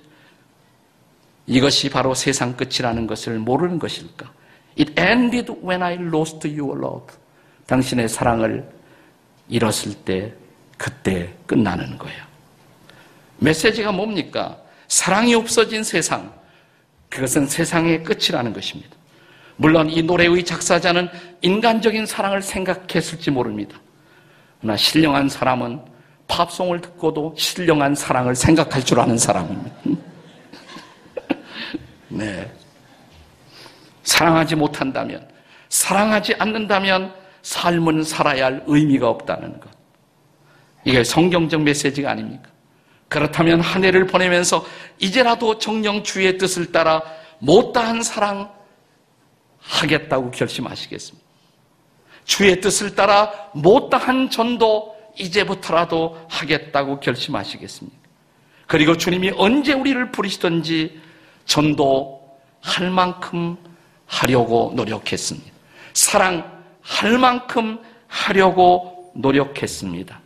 이것이 1.47 1.89
바로 1.89 2.13
세상 2.13 2.57
끝이라는 2.57 3.07
것을 3.07 3.39
모르는 3.39 3.79
것일까? 3.79 4.29
It 4.77 4.93
ended 4.99 5.53
when 5.63 5.81
I 5.81 5.93
lost 5.93 6.45
your 6.47 6.77
love. 6.77 7.07
당신의 7.67 8.09
사랑을 8.09 8.69
잃었을 9.47 9.93
때 9.93 10.33
그때 10.77 11.33
끝나는 11.45 11.97
거예요. 11.97 12.23
메시지가 13.37 13.93
뭡니까? 13.93 14.57
사랑이 14.89 15.33
없어진 15.33 15.83
세상. 15.83 16.33
그것은 17.09 17.47
세상의 17.47 18.03
끝이라는 18.03 18.51
것입니다. 18.51 18.95
물론 19.57 19.89
이 19.89 20.01
노래의 20.01 20.43
작사자는 20.43 21.09
인간적인 21.41 22.05
사랑을 22.05 22.41
생각했을지 22.41 23.31
모릅니다. 23.31 23.79
그러나 24.59 24.77
신령한 24.77 25.29
사람은 25.29 25.81
팝송을 26.27 26.81
듣고도 26.81 27.35
신령한 27.37 27.95
사랑을 27.95 28.35
생각할 28.35 28.83
줄 28.83 28.99
아는 28.99 29.17
사람입니다. 29.17 29.75
네. 32.09 32.51
사랑하지 34.03 34.55
못한다면, 34.55 35.27
사랑하지 35.69 36.35
않는다면 36.39 37.13
삶은 37.41 38.03
살아야 38.03 38.45
할 38.45 38.63
의미가 38.65 39.07
없다는 39.07 39.59
것. 39.59 39.69
이게 40.83 41.03
성경적 41.03 41.61
메시지가 41.61 42.11
아닙니까? 42.11 42.49
그렇다면 43.07 43.61
한 43.61 43.83
해를 43.83 44.07
보내면서 44.07 44.65
이제라도 44.99 45.59
정령 45.59 46.03
주의 46.03 46.37
뜻을 46.37 46.71
따라 46.71 47.01
못다한 47.39 48.01
사랑 48.01 48.49
하겠다고 49.67 50.31
결심하시겠습니다. 50.31 51.25
주의 52.23 52.59
뜻을 52.59 52.95
따라 52.95 53.31
못다한 53.53 54.29
전도 54.29 54.95
이제부터라도 55.17 56.25
하겠다고 56.29 56.99
결심하시겠습니까? 56.99 57.97
그리고 58.67 58.97
주님이 58.97 59.31
언제 59.37 59.73
우리를 59.73 60.11
부르시든지 60.11 60.99
전도할 61.45 62.89
만큼 62.91 63.57
하려고 64.07 64.73
노력했습니다. 64.75 65.51
사랑할 65.93 67.17
만큼 67.19 67.79
하려고 68.07 69.11
노력했습니다. 69.15 70.19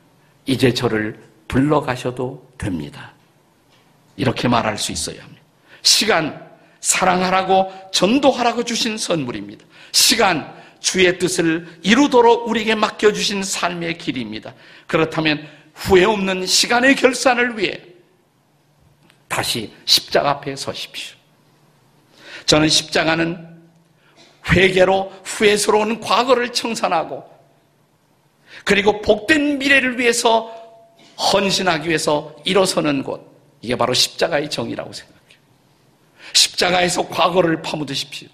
이제 0.45 0.73
저를 0.73 1.21
불러가셔도 1.47 2.47
됩니다. 2.57 3.11
이렇게 4.15 4.47
말할 4.47 4.77
수 4.77 4.91
있어야 4.91 5.21
합니다. 5.21 5.41
시간, 5.81 6.48
사랑하라고 6.81 7.71
전도하라고 7.91 8.63
주신 8.63 8.97
선물입니다. 8.97 9.65
시간, 9.91 10.53
주의 10.79 11.17
뜻을 11.19 11.67
이루도록 11.81 12.47
우리에게 12.47 12.75
맡겨주신 12.75 13.43
삶의 13.43 13.97
길입니다. 13.97 14.53
그렇다면 14.87 15.47
후회 15.73 16.05
없는 16.05 16.45
시간의 16.45 16.95
결산을 16.95 17.57
위해 17.57 17.81
다시 19.27 19.73
십자가 19.85 20.31
앞에 20.31 20.55
서십시오. 20.55 21.17
저는 22.45 22.67
십자가는 22.67 23.47
회개로 24.51 25.11
후회스러운 25.23 25.99
과거를 25.99 26.51
청산하고 26.51 27.29
그리고 28.63 29.01
복된 29.01 29.59
미래를 29.59 29.99
위해서 29.99 30.55
헌신하기 31.17 31.87
위해서 31.87 32.35
일어서는 32.45 33.03
곳. 33.03 33.29
이게 33.61 33.75
바로 33.75 33.93
십자가의 33.93 34.49
정의라고 34.49 34.93
생각해요. 34.93 35.18
십자가에서 36.33 37.07
과거를 37.07 37.61
파묻으십시오. 37.61 38.27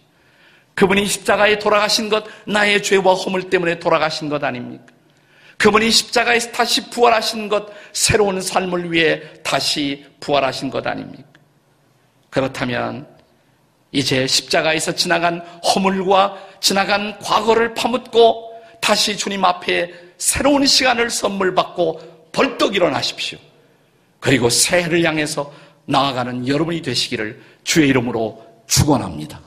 그분이 0.74 1.06
십자가에 1.06 1.58
돌아가신 1.60 2.10
것 2.10 2.26
나의 2.46 2.84
죄와 2.84 3.14
허물 3.14 3.50
때문에 3.50 3.80
돌아가신 3.80 4.30
것 4.30 4.44
아닙니까? 4.44 4.86
그분이 5.58 5.90
십자가에서 5.90 6.52
다시 6.52 6.90
부활하신 6.90 7.48
것 7.48 7.68
새로운 7.94 8.42
삶을 8.42 8.92
위해 8.92 9.22
다시 9.42 10.06
부활하신 10.20 10.70
것 10.70 10.86
아닙니까? 10.86 11.30
그렇다면 12.30 13.08
이제 13.92 14.28
십자가에서 14.28 14.94
지나간 14.94 15.40
허물과 15.64 16.38
지나간 16.60 17.18
과거를 17.20 17.74
파묻고 17.74 18.54
다시 18.82 19.16
주님 19.16 19.46
앞에 19.46 19.94
새로운 20.18 20.66
시간을 20.66 21.10
선물 21.10 21.56
받고 21.56 22.30
벌떡 22.34 22.76
일어나십시오. 22.76 23.40
그리고 24.20 24.50
새해를 24.50 25.04
향해서 25.04 25.52
나아가는 25.86 26.48
여러분이 26.48 26.82
되시기를 26.82 27.42
주의 27.64 27.90
이름으로 27.90 28.44
축원합니다. 28.68 29.40